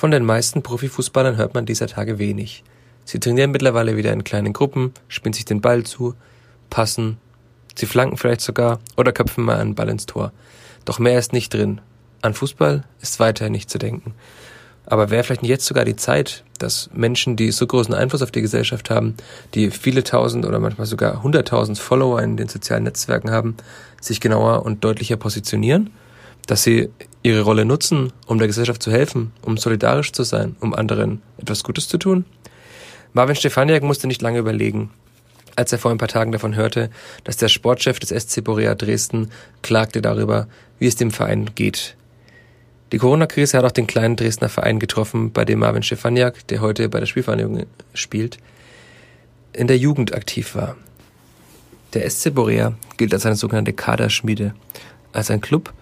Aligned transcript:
Von 0.00 0.10
den 0.10 0.24
meisten 0.24 0.62
Profifußballern 0.62 1.36
hört 1.36 1.52
man 1.52 1.66
dieser 1.66 1.86
Tage 1.86 2.18
wenig. 2.18 2.64
Sie 3.04 3.20
trainieren 3.20 3.50
mittlerweile 3.50 3.98
wieder 3.98 4.14
in 4.14 4.24
kleinen 4.24 4.54
Gruppen, 4.54 4.94
spielen 5.08 5.34
sich 5.34 5.44
den 5.44 5.60
Ball 5.60 5.82
zu, 5.82 6.14
passen, 6.70 7.18
sie 7.74 7.84
flanken 7.84 8.16
vielleicht 8.16 8.40
sogar 8.40 8.78
oder 8.96 9.12
köpfen 9.12 9.44
mal 9.44 9.58
einen 9.58 9.74
Ball 9.74 9.90
ins 9.90 10.06
Tor. 10.06 10.32
Doch 10.86 11.00
mehr 11.00 11.18
ist 11.18 11.34
nicht 11.34 11.52
drin. 11.52 11.82
An 12.22 12.32
Fußball 12.32 12.84
ist 13.02 13.20
weiterhin 13.20 13.52
nicht 13.52 13.68
zu 13.68 13.76
denken. 13.76 14.14
Aber 14.86 15.10
wäre 15.10 15.22
vielleicht 15.22 15.42
nicht 15.42 15.50
jetzt 15.50 15.66
sogar 15.66 15.84
die 15.84 15.96
Zeit, 15.96 16.44
dass 16.58 16.88
Menschen, 16.94 17.36
die 17.36 17.50
so 17.50 17.66
großen 17.66 17.92
Einfluss 17.92 18.22
auf 18.22 18.30
die 18.30 18.40
Gesellschaft 18.40 18.88
haben, 18.88 19.16
die 19.52 19.70
viele 19.70 20.02
tausend 20.02 20.46
oder 20.46 20.60
manchmal 20.60 20.86
sogar 20.86 21.22
hunderttausend 21.22 21.78
Follower 21.78 22.22
in 22.22 22.38
den 22.38 22.48
sozialen 22.48 22.84
Netzwerken 22.84 23.30
haben, 23.30 23.54
sich 24.00 24.22
genauer 24.22 24.64
und 24.64 24.82
deutlicher 24.82 25.18
positionieren? 25.18 25.90
Dass 26.46 26.62
sie 26.62 26.88
ihre 27.22 27.42
Rolle 27.42 27.64
nutzen, 27.64 28.12
um 28.26 28.38
der 28.38 28.48
Gesellschaft 28.48 28.82
zu 28.82 28.90
helfen, 28.90 29.32
um 29.42 29.56
solidarisch 29.56 30.12
zu 30.12 30.22
sein, 30.22 30.56
um 30.60 30.74
anderen 30.74 31.22
etwas 31.38 31.64
Gutes 31.64 31.88
zu 31.88 31.98
tun? 31.98 32.24
Marvin 33.12 33.36
Stefaniak 33.36 33.82
musste 33.82 34.06
nicht 34.06 34.22
lange 34.22 34.38
überlegen, 34.38 34.90
als 35.56 35.72
er 35.72 35.78
vor 35.78 35.90
ein 35.90 35.98
paar 35.98 36.08
Tagen 36.08 36.32
davon 36.32 36.54
hörte, 36.54 36.90
dass 37.24 37.36
der 37.36 37.48
Sportchef 37.48 37.98
des 37.98 38.10
SC 38.10 38.42
Borea 38.42 38.74
Dresden 38.74 39.30
klagte 39.62 40.00
darüber, 40.00 40.46
wie 40.78 40.86
es 40.86 40.96
dem 40.96 41.10
Verein 41.10 41.50
geht. 41.54 41.96
Die 42.92 42.98
Corona-Krise 42.98 43.58
hat 43.58 43.64
auch 43.64 43.70
den 43.70 43.86
kleinen 43.86 44.16
Dresdner 44.16 44.48
Verein 44.48 44.80
getroffen, 44.80 45.32
bei 45.32 45.44
dem 45.44 45.60
Marvin 45.60 45.82
Stefaniak, 45.82 46.46
der 46.48 46.60
heute 46.60 46.88
bei 46.88 46.98
der 46.98 47.06
Spielvereinigung 47.06 47.66
spielt, 47.94 48.38
in 49.52 49.66
der 49.66 49.78
Jugend 49.78 50.14
aktiv 50.14 50.54
war. 50.54 50.76
Der 51.94 52.08
SC 52.08 52.34
Borea 52.34 52.74
gilt 52.96 53.12
als 53.12 53.26
eine 53.26 53.36
sogenannte 53.36 53.72
Kaderschmiede, 53.72 54.54
als 55.12 55.30
ein 55.30 55.40
Club, 55.40 55.72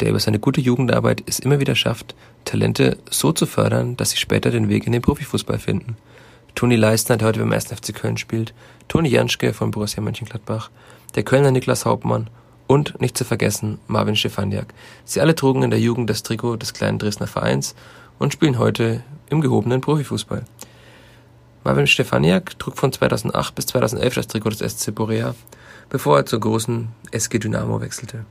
der 0.00 0.10
über 0.10 0.20
seine 0.20 0.38
gute 0.38 0.60
Jugendarbeit 0.60 1.22
es 1.26 1.38
immer 1.38 1.60
wieder 1.60 1.74
schafft, 1.74 2.14
Talente 2.44 2.98
so 3.10 3.32
zu 3.32 3.46
fördern, 3.46 3.96
dass 3.96 4.10
sie 4.10 4.16
später 4.16 4.50
den 4.50 4.68
Weg 4.68 4.86
in 4.86 4.92
den 4.92 5.02
Profifußball 5.02 5.58
finden– 5.58 5.96
Toni 6.54 6.76
Leistner, 6.76 7.16
der 7.16 7.28
heute 7.28 7.40
beim 7.40 7.52
1. 7.52 7.66
FC 7.66 7.94
Köln 7.94 8.16
spielt, 8.16 8.54
Toni 8.88 9.08
Janschke 9.08 9.54
von 9.54 9.70
Borussia 9.70 10.02
Mönchengladbach, 10.02 10.70
der 11.14 11.22
Kölner 11.22 11.50
Niklas 11.50 11.86
Hauptmann 11.86 12.28
und, 12.66 13.00
nicht 13.00 13.16
zu 13.16 13.24
vergessen, 13.24 13.78
Marvin 13.86 14.16
Stefaniak. 14.16 14.72
Sie 15.04 15.20
alle 15.20 15.34
trugen 15.34 15.62
in 15.62 15.70
der 15.70 15.80
Jugend 15.80 16.08
das 16.10 16.22
Trikot 16.22 16.56
des 16.56 16.74
kleinen 16.74 16.98
Dresdner 16.98 17.26
Vereins 17.26 17.74
und 18.18 18.32
spielen 18.32 18.58
heute 18.58 19.02
im 19.30 19.40
gehobenen 19.40 19.80
Profifußball. 19.80 20.44
Marvin 21.64 21.86
Stefaniak 21.86 22.58
trug 22.58 22.76
von 22.76 22.92
2008 22.92 23.54
bis 23.54 23.66
2011 23.66 24.14
das 24.14 24.26
Trikot 24.26 24.50
des 24.50 24.58
SC 24.58 24.94
Borea, 24.94 25.34
bevor 25.88 26.18
er 26.18 26.26
zur 26.26 26.40
großen 26.40 26.88
SG 27.12 27.38
Dynamo 27.38 27.80
wechselte. 27.80 28.24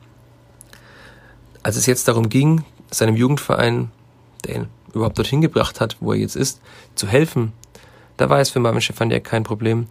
Als 1.64 1.76
es 1.76 1.86
jetzt 1.86 2.08
darum 2.08 2.30
ging, 2.30 2.64
seinem 2.90 3.16
Jugendverein, 3.16 3.92
der 4.46 4.56
ihn 4.56 4.68
überhaupt 4.94 5.18
dorthin 5.18 5.42
gebracht 5.42 5.80
hat, 5.80 5.98
wo 6.00 6.14
er 6.14 6.20
jetzt 6.20 6.36
ist, 6.36 6.62
zu 6.96 7.08
helfen, 7.08 7.54
da 8.18 8.30
war 8.30 8.40
es 8.40 8.50
für 8.50 8.60
Marvin 8.60 8.82
Stefaniak 8.82 9.24
kein 9.24 9.44
Problem 9.44 9.88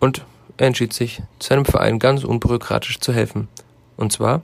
und 0.00 0.24
er 0.56 0.66
entschied 0.66 0.92
sich, 0.92 1.22
seinem 1.40 1.64
Verein 1.64 1.98
ganz 1.98 2.24
unbürokratisch 2.24 3.00
zu 3.00 3.12
helfen. 3.12 3.48
Und 3.96 4.12
zwar, 4.12 4.42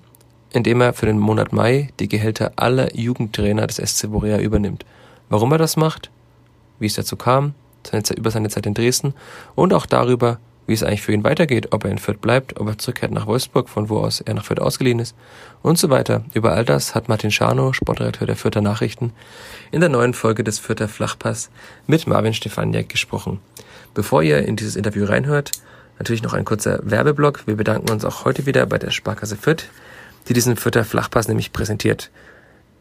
indem 0.52 0.80
er 0.80 0.94
für 0.94 1.06
den 1.06 1.18
Monat 1.18 1.52
Mai 1.52 1.90
die 2.00 2.08
Gehälter 2.08 2.52
aller 2.56 2.96
Jugendtrainer 2.96 3.66
des 3.66 3.76
SC 3.76 4.10
Borea 4.10 4.38
übernimmt. 4.38 4.84
Warum 5.28 5.52
er 5.52 5.58
das 5.58 5.76
macht, 5.76 6.10
wie 6.78 6.86
es 6.86 6.94
dazu 6.94 7.16
kam, 7.16 7.54
seine 7.86 8.02
über 8.16 8.30
seine 8.30 8.48
Zeit 8.48 8.66
in 8.66 8.74
Dresden 8.74 9.14
und 9.54 9.74
auch 9.74 9.86
darüber, 9.86 10.38
wie 10.68 10.74
es 10.74 10.82
eigentlich 10.82 11.02
für 11.02 11.12
ihn 11.12 11.24
weitergeht, 11.24 11.72
ob 11.72 11.84
er 11.84 11.90
in 11.90 11.98
Fürth 11.98 12.20
bleibt, 12.20 12.60
ob 12.60 12.68
er 12.68 12.78
zurückkehrt 12.78 13.10
nach 13.10 13.26
Wolfsburg, 13.26 13.70
von 13.70 13.88
wo 13.88 14.00
aus 14.00 14.20
er 14.20 14.34
nach 14.34 14.44
Fürth 14.44 14.60
ausgeliehen 14.60 15.00
ist 15.00 15.16
und 15.62 15.78
so 15.78 15.88
weiter. 15.88 16.24
Über 16.34 16.52
all 16.52 16.64
das 16.64 16.94
hat 16.94 17.08
Martin 17.08 17.30
Scharnow, 17.30 17.74
Sportredakteur 17.74 18.26
der 18.26 18.36
Fürther 18.36 18.60
Nachrichten, 18.60 19.12
in 19.72 19.80
der 19.80 19.88
neuen 19.88 20.12
Folge 20.12 20.44
des 20.44 20.58
Fürther 20.58 20.86
Flachpass 20.86 21.50
mit 21.86 22.06
Marvin 22.06 22.34
Stefaniak 22.34 22.90
gesprochen. 22.90 23.40
Bevor 23.94 24.22
ihr 24.22 24.44
in 24.44 24.56
dieses 24.56 24.76
Interview 24.76 25.06
reinhört, 25.06 25.52
natürlich 25.98 26.22
noch 26.22 26.34
ein 26.34 26.44
kurzer 26.44 26.80
Werbeblock. 26.82 27.46
Wir 27.46 27.56
bedanken 27.56 27.90
uns 27.90 28.04
auch 28.04 28.26
heute 28.26 28.44
wieder 28.44 28.66
bei 28.66 28.76
der 28.76 28.90
Sparkasse 28.90 29.36
Fürth, 29.36 29.64
die 30.28 30.34
diesen 30.34 30.56
Fürther 30.56 30.84
Flachpass 30.84 31.28
nämlich 31.28 31.54
präsentiert. 31.54 32.10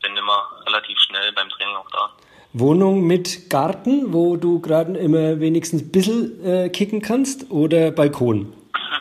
bin 0.00 0.16
immer 0.16 0.48
relativ 0.64 0.96
schnell 1.00 1.32
beim 1.32 1.48
Training 1.48 1.74
auch 1.74 1.90
da. 1.90 2.10
Wohnung 2.52 3.06
mit 3.06 3.50
Garten, 3.50 4.12
wo 4.12 4.36
du 4.36 4.60
gerade 4.60 4.96
immer 4.96 5.40
wenigstens 5.40 5.82
ein 5.82 5.92
bisschen 5.92 6.44
äh, 6.44 6.68
kicken 6.68 7.02
kannst 7.02 7.50
oder 7.50 7.90
Balkon? 7.90 8.52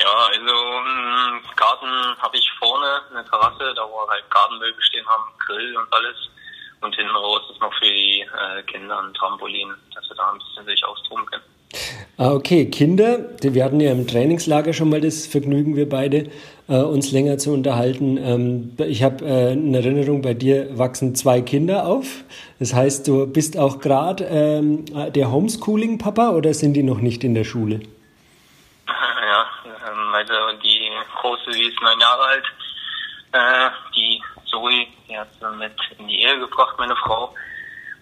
Ja, 0.00 0.26
also 0.26 0.52
einen 0.52 1.40
Garten 1.54 2.20
habe 2.20 2.36
ich 2.36 2.51
eine 3.10 3.24
Terrasse, 3.24 3.74
da 3.74 3.82
wo 3.88 4.08
halt 4.08 4.24
Gartenmöbel 4.30 4.82
stehen 4.82 5.06
haben, 5.06 5.24
Grill 5.46 5.76
und 5.76 5.92
alles. 5.92 6.16
Und 6.80 6.94
hinten 6.96 7.14
raus 7.14 7.42
ist 7.50 7.60
noch 7.60 7.72
für 7.74 7.84
die 7.84 8.22
äh, 8.22 8.62
Kinder 8.64 8.98
ein 8.98 9.14
Trampolin, 9.14 9.72
dass 9.94 10.04
sie 10.08 10.14
da 10.16 10.32
ein 10.32 10.38
bisschen 10.38 10.66
sich 10.66 10.84
austoben 10.84 11.24
können. 11.26 11.44
Ah, 12.18 12.32
okay. 12.32 12.66
Kinder, 12.66 13.18
wir 13.40 13.64
hatten 13.64 13.80
ja 13.80 13.92
im 13.92 14.06
Trainingslager 14.06 14.72
schon 14.72 14.90
mal 14.90 15.00
das 15.00 15.26
Vergnügen, 15.26 15.76
wir 15.76 15.88
beide, 15.88 16.30
äh, 16.68 16.76
uns 16.76 17.10
länger 17.12 17.38
zu 17.38 17.52
unterhalten. 17.52 18.18
Ähm, 18.18 18.76
ich 18.78 19.02
habe 19.02 19.24
äh, 19.24 19.52
eine 19.52 19.78
Erinnerung, 19.78 20.22
bei 20.22 20.34
dir 20.34 20.76
wachsen 20.76 21.14
zwei 21.14 21.40
Kinder 21.40 21.86
auf. 21.86 22.24
Das 22.58 22.74
heißt, 22.74 23.08
du 23.08 23.26
bist 23.26 23.58
auch 23.58 23.80
gerade 23.80 24.24
ähm, 24.24 24.84
der 25.12 25.30
Homeschooling-Papa 25.30 26.30
oder 26.30 26.52
sind 26.52 26.74
die 26.74 26.82
noch 26.82 27.00
nicht 27.00 27.24
in 27.24 27.34
der 27.34 27.44
Schule? 27.44 27.80
Ja, 29.24 29.46
ähm, 29.88 30.14
also 30.14 30.34
die 30.62 30.90
Große, 31.20 31.52
sie 31.52 31.62
ist 31.62 31.80
neun 31.80 31.98
Jahre 32.00 32.22
alt. 32.22 32.44
Äh, 33.32 33.70
die 33.96 34.22
Zoe, 34.50 34.86
die 35.08 35.18
hat 35.18 35.28
sie 35.40 35.50
mit 35.56 35.72
in 35.98 36.08
die 36.08 36.22
Ehe 36.22 36.38
gebracht, 36.38 36.76
meine 36.78 36.96
Frau. 36.96 37.34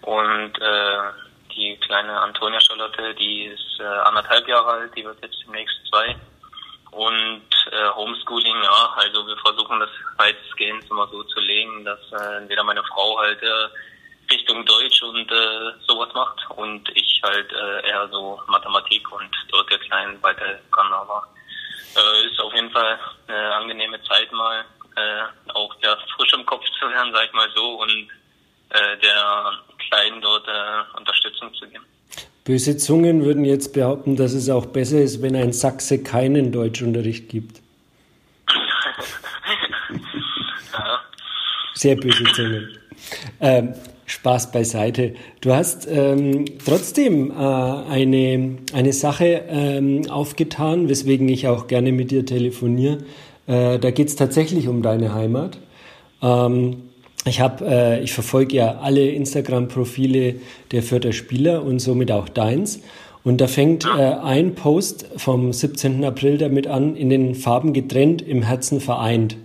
Und 0.01 0.59
äh, 0.59 1.11
die 1.55 1.77
kleine 1.77 2.19
Antonia 2.19 2.59
Charlotte, 2.59 3.13
die 3.15 3.45
ist 3.45 3.79
äh, 3.79 3.83
anderthalb 3.83 4.47
Jahre 4.47 4.71
alt, 4.71 4.95
die 4.95 5.05
wird 5.05 5.21
jetzt 5.21 5.41
demnächst 5.45 5.75
zwei. 5.89 6.15
Und 6.91 7.47
äh, 7.71 7.89
Homeschooling, 7.95 8.61
ja, 8.63 8.93
also 8.97 9.25
wir 9.25 9.37
versuchen 9.37 9.79
das 9.79 9.89
weitestgehend 10.17 10.89
immer 10.89 11.07
so 11.07 11.23
zu 11.23 11.39
legen, 11.39 11.85
dass 11.85 11.99
äh, 12.11 12.37
entweder 12.37 12.63
meine 12.63 12.83
Frau 12.83 13.17
halt 13.19 13.41
äh, 13.41 14.33
Richtung 14.33 14.65
Deutsch 14.65 15.01
und 15.03 15.31
äh, 15.31 15.71
sowas 15.87 16.09
macht 16.13 16.39
und 16.57 16.89
ich 16.95 17.21
halt 17.23 17.51
äh, 17.53 17.87
eher 17.87 18.07
so 18.09 18.41
Mathematik 18.47 19.09
und 19.11 19.29
dort 19.49 19.69
der 19.71 19.79
Kleinen 19.79 20.21
weiterhelfen 20.21 20.71
kann. 20.71 20.91
Aber 20.91 21.27
äh, 21.95 22.27
ist 22.27 22.39
auf 22.41 22.53
jeden 22.53 22.71
Fall 22.71 22.99
eine 23.27 23.55
angenehme 23.55 24.01
Zeit 24.03 24.31
mal, 24.33 24.65
äh, 24.95 25.51
auch 25.53 25.75
ja, 25.83 25.97
frisch 26.15 26.33
im 26.33 26.45
Kopf 26.45 26.63
zu 26.79 26.87
lernen, 26.87 27.11
sag 27.13 27.25
ich 27.25 27.33
mal 27.33 27.49
so, 27.55 27.81
und 27.81 28.07
äh, 28.69 28.97
der 29.01 29.53
Kleinen 29.87 30.21
dort 30.21 30.47
äh, 30.47 30.97
Unterstützung 30.97 31.53
zu 31.53 31.67
geben. 31.67 31.85
Böse 32.43 32.77
Zungen 32.77 33.23
würden 33.23 33.45
jetzt 33.45 33.73
behaupten, 33.73 34.15
dass 34.15 34.33
es 34.33 34.49
auch 34.49 34.65
besser 34.65 34.99
ist, 35.01 35.21
wenn 35.21 35.35
ein 35.35 35.53
Sachse 35.53 36.01
keinen 36.01 36.51
Deutschunterricht 36.51 37.29
gibt. 37.29 37.61
ja. 40.73 41.01
Sehr 41.73 41.95
böse 41.95 42.23
Zungen. 42.33 42.77
Ähm, 43.39 43.75
Spaß 44.11 44.51
beiseite. 44.51 45.13
Du 45.39 45.53
hast 45.53 45.87
ähm, 45.89 46.45
trotzdem 46.65 47.31
äh, 47.31 47.33
eine, 47.33 48.57
eine 48.73 48.93
Sache 48.93 49.45
ähm, 49.47 50.09
aufgetan, 50.09 50.89
weswegen 50.89 51.29
ich 51.29 51.47
auch 51.47 51.67
gerne 51.67 51.91
mit 51.91 52.11
dir 52.11 52.25
telefoniere. 52.25 52.97
Äh, 53.51 53.79
da 53.79 53.91
geht 53.91 54.07
es 54.07 54.15
tatsächlich 54.15 54.69
um 54.69 54.81
deine 54.81 55.13
Heimat. 55.13 55.57
Ähm, 56.21 56.83
ich 57.25 57.41
habe, 57.41 57.65
äh, 57.65 58.01
ich 58.01 58.13
verfolge 58.13 58.55
ja 58.55 58.79
alle 58.79 59.09
Instagram-Profile 59.09 60.35
der 60.71 60.83
Fürther 60.83 61.11
Spieler 61.11 61.63
und 61.63 61.79
somit 61.79 62.11
auch 62.11 62.29
deins. 62.29 62.79
Und 63.23 63.41
da 63.41 63.47
fängt 63.47 63.85
äh, 63.85 63.89
ein 63.89 64.55
Post 64.55 65.05
vom 65.17 65.51
17. 65.51 66.03
April 66.05 66.37
damit 66.37 66.65
an, 66.65 66.95
in 66.95 67.09
den 67.09 67.35
Farben 67.35 67.73
getrennt, 67.73 68.21
im 68.21 68.41
Herzen 68.41 68.79
vereint. 68.79 69.35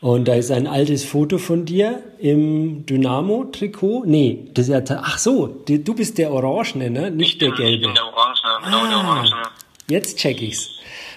Und 0.00 0.26
da 0.26 0.34
ist 0.34 0.50
ein 0.50 0.66
altes 0.66 1.04
Foto 1.04 1.38
von 1.38 1.66
dir 1.66 2.02
im 2.18 2.86
Dynamo-Trikot. 2.86 4.04
Nee, 4.06 4.48
das 4.54 4.68
ist 4.68 4.88
ja, 4.90 5.00
ach 5.02 5.18
so, 5.18 5.46
du 5.46 5.94
bist 5.94 6.18
der 6.18 6.32
Orangene, 6.32 6.90
ne? 6.90 7.10
Nicht 7.10 7.40
der 7.40 7.52
Gelbe. 7.52 7.74
Ich 7.74 7.80
bin 7.82 7.94
der 7.94 8.06
Orangene, 8.06 8.64
genau 8.64 8.78
ah, 8.78 8.88
der 8.88 8.98
Orangene. 8.98 9.42
Jetzt 9.88 10.18
check 10.18 10.42
ich's. 10.42 10.70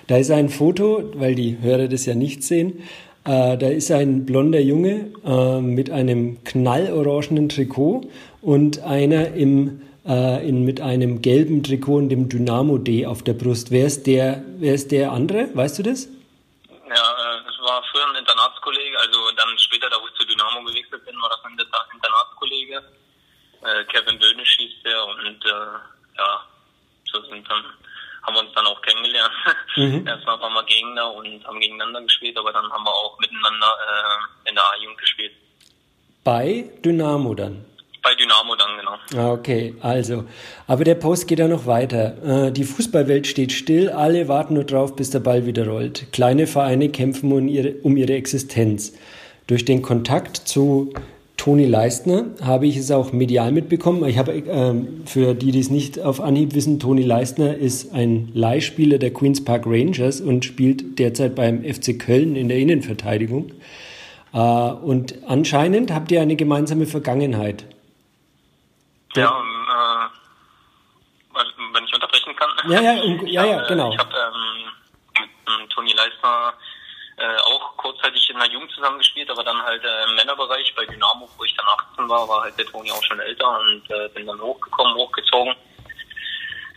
Da 0.08 0.18
ist 0.18 0.32
ein 0.32 0.48
Foto, 0.48 1.12
weil 1.16 1.36
die 1.36 1.58
Hörer 1.62 1.90
das 1.90 2.06
ja 2.06 2.16
nicht 2.16 2.42
sehen. 2.42 2.82
Äh, 3.26 3.58
da 3.58 3.68
ist 3.68 3.92
ein 3.92 4.26
blonder 4.26 4.62
Junge 4.62 5.12
äh, 5.26 5.60
mit 5.60 5.90
einem 5.90 6.42
knallorangenen 6.46 7.50
Trikot 7.50 8.10
und 8.42 8.80
einer 8.84 9.34
im 9.34 9.82
äh, 10.08 10.48
in, 10.48 10.64
mit 10.64 10.80
einem 10.80 11.22
gelben 11.22 11.62
Trikot 11.62 11.98
und 11.98 12.10
dem 12.10 12.30
Dynamo 12.30 12.78
D 12.78 13.06
auf 13.06 13.22
der 13.22 13.34
Brust. 13.34 13.72
Wer 13.72 13.88
ist 13.88 14.08
der, 14.08 14.42
wer 14.60 14.74
ist 14.74 14.94
der 14.94 15.12
andere? 15.12 15.50
Weißt 15.54 15.78
du 15.80 15.84
das? 15.84 16.08
Ja, 16.08 17.06
das 17.44 17.60
war 17.60 17.84
früher 17.92 18.08
ein 18.08 18.16
Internatskollege, 18.16 18.98
also 18.98 19.20
dann 19.36 19.60
später, 19.60 19.90
da 19.90 19.98
wo 20.00 20.08
ich 20.08 20.14
zu 20.18 20.26
Dynamo 20.26 20.64
gewechselt 20.64 21.04
bin, 21.06 21.16
war 21.22 21.28
das 21.28 21.44
ein 21.44 21.52
Internatskollege. 21.52 22.82
Kevin 23.92 24.18
Böhnisch 24.18 24.56
hieß 24.56 24.84
der 24.86 25.06
und 25.06 25.44
ja, 26.18 26.42
so 27.12 27.22
sind 27.24 27.46
dann 27.50 27.66
haben 28.28 28.36
wir 28.36 28.42
uns 28.42 28.54
dann 28.54 28.68
auch 28.68 28.82
kennengelernt. 28.82 29.32
Mhm. 29.78 30.08
Erstmal 30.08 30.40
waren 30.40 30.54
wir 30.54 30.64
Gegner 30.66 31.14
und 31.14 31.46
haben 31.46 31.60
gegeneinander 31.60 32.02
gespielt, 32.02 32.38
aber 32.38 32.52
dann 32.52 32.70
haben 32.72 32.84
wir 32.84 32.92
auch 32.92 33.18
miteinander 33.20 33.68
äh, 33.68 34.50
in 34.50 34.56
der 34.56 34.64
A-Jugend 34.64 34.98
gespielt. 35.00 35.32
Bei 36.24 36.66
Dynamo 36.84 37.34
dann? 37.34 37.66
Bei 38.04 38.14
Dynamo 38.16 38.56
dann, 38.56 38.78
genau. 38.78 39.22
Ah, 39.22 39.32
okay, 39.32 39.76
also. 39.82 40.26
Aber 40.68 40.84
der 40.84 40.96
Post 40.96 41.28
geht 41.28 41.40
ja 41.40 41.48
noch 41.48 41.66
weiter. 41.66 42.48
Äh, 42.48 42.52
die 42.52 42.66
Fußballwelt 42.66 43.28
steht 43.28 43.54
still, 43.54 43.90
alle 43.90 44.28
warten 44.28 44.54
nur 44.54 44.66
drauf, 44.66 44.96
bis 44.96 45.10
der 45.10 45.20
Ball 45.20 45.46
wieder 45.46 45.68
rollt. 45.68 46.12
Kleine 46.12 46.48
Vereine 46.48 46.90
kämpfen 46.90 47.32
um 47.32 47.48
ihre, 47.48 47.76
um 47.84 47.96
ihre 47.96 48.14
Existenz. 48.14 48.94
Durch 49.48 49.64
den 49.64 49.82
Kontakt 49.82 50.36
zu 50.36 50.94
Toni 51.38 51.66
Leistner 51.66 52.26
habe 52.44 52.66
ich 52.66 52.76
es 52.78 52.92
auch 52.92 53.14
medial 53.14 53.52
mitbekommen. 53.52 54.04
Ich 54.06 54.18
habe, 54.18 54.34
ähm, 54.34 55.04
für 55.06 55.36
die, 55.36 55.52
die 55.52 55.60
es 55.60 55.70
nicht 55.70 56.00
auf 56.00 56.20
Anhieb 56.20 56.56
wissen, 56.56 56.80
Toni 56.80 57.04
Leistner 57.04 57.56
ist 57.56 57.94
ein 57.94 58.32
Leihspieler 58.34 58.98
der 58.98 59.14
Queen's 59.14 59.46
Park 59.46 59.64
Rangers 59.66 60.20
und 60.20 60.44
spielt 60.44 61.00
derzeit 61.00 61.36
beim 61.36 61.64
FC 61.64 61.98
Köln 61.98 62.36
in 62.36 62.50
der 62.50 62.58
Innenverteidigung. 62.58 63.52
Äh, 64.34 64.40
und 64.40 65.16
anscheinend 65.28 65.94
habt 65.94 66.12
ihr 66.12 66.22
eine 66.22 66.36
gemeinsame 66.36 66.88
Vergangenheit. 66.88 67.66
Ja, 69.16 69.40
ähm, 69.40 69.46
äh, 71.38 71.74
wenn 71.74 71.86
ich 71.86 71.94
unterbrechen 71.94 72.36
kann. 72.36 72.50
Ja, 72.72 72.82
ja, 72.82 73.04
um, 73.04 73.26
ja, 73.28 73.46
ja, 73.46 73.68
genau. 73.68 73.92
Ich 73.94 74.00
habe 74.00 74.12
ähm, 74.12 74.66
mit 75.20 75.30
ähm, 75.48 75.70
Toni 75.70 75.94
Leistner 75.94 76.54
äh, 77.18 77.38
auch 77.38 77.76
kurzzeitig 77.78 78.30
in 78.30 78.38
der 78.38 78.50
Jugend 78.50 78.72
zusammengespielt, 78.72 79.30
aber 79.30 79.44
dann 79.44 79.62
halt 79.64 79.84
äh, 79.84 80.04
im 80.04 80.16
Männerbereich 80.16 80.74
bei 80.76 80.86
Dynamo, 80.86 81.28
wo 81.38 81.44
ich 81.44 81.56
dann 81.56 81.66
18 81.92 82.10
war, 82.10 82.28
war 82.30 82.44
halt 82.44 82.58
der 82.58 82.66
Toni 82.66 82.92
auch 82.92 83.04
schon 83.04 83.20
älter 83.20 83.60
und 83.60 83.90
äh, 83.90 84.08
bin 84.10 84.28
dann 84.28 84.40
hochgekommen, 84.40 84.96
hochgezogen 84.96 85.56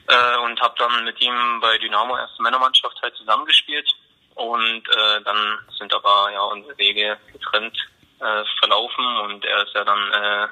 äh, 0.09 0.37
und 0.39 0.61
habe 0.61 0.75
dann 0.79 1.05
mit 1.05 1.21
ihm 1.21 1.61
bei 1.61 1.77
Dynamo 1.79 2.17
erste 2.17 2.43
Männermannschaft 2.43 3.01
halt 3.03 3.15
zusammengespielt 3.17 3.89
und 4.35 4.89
äh, 4.89 5.21
dann 5.25 5.59
sind 5.79 5.95
aber 5.95 6.31
ja 6.33 6.43
unsere 6.43 6.77
Wege 6.79 7.19
getrennt 7.33 7.77
äh, 8.21 8.45
verlaufen 8.59 9.05
und 9.19 9.45
er 9.45 9.63
ist 9.63 9.75
ja 9.75 9.85
dann 9.85 10.13
äh, 10.13 10.49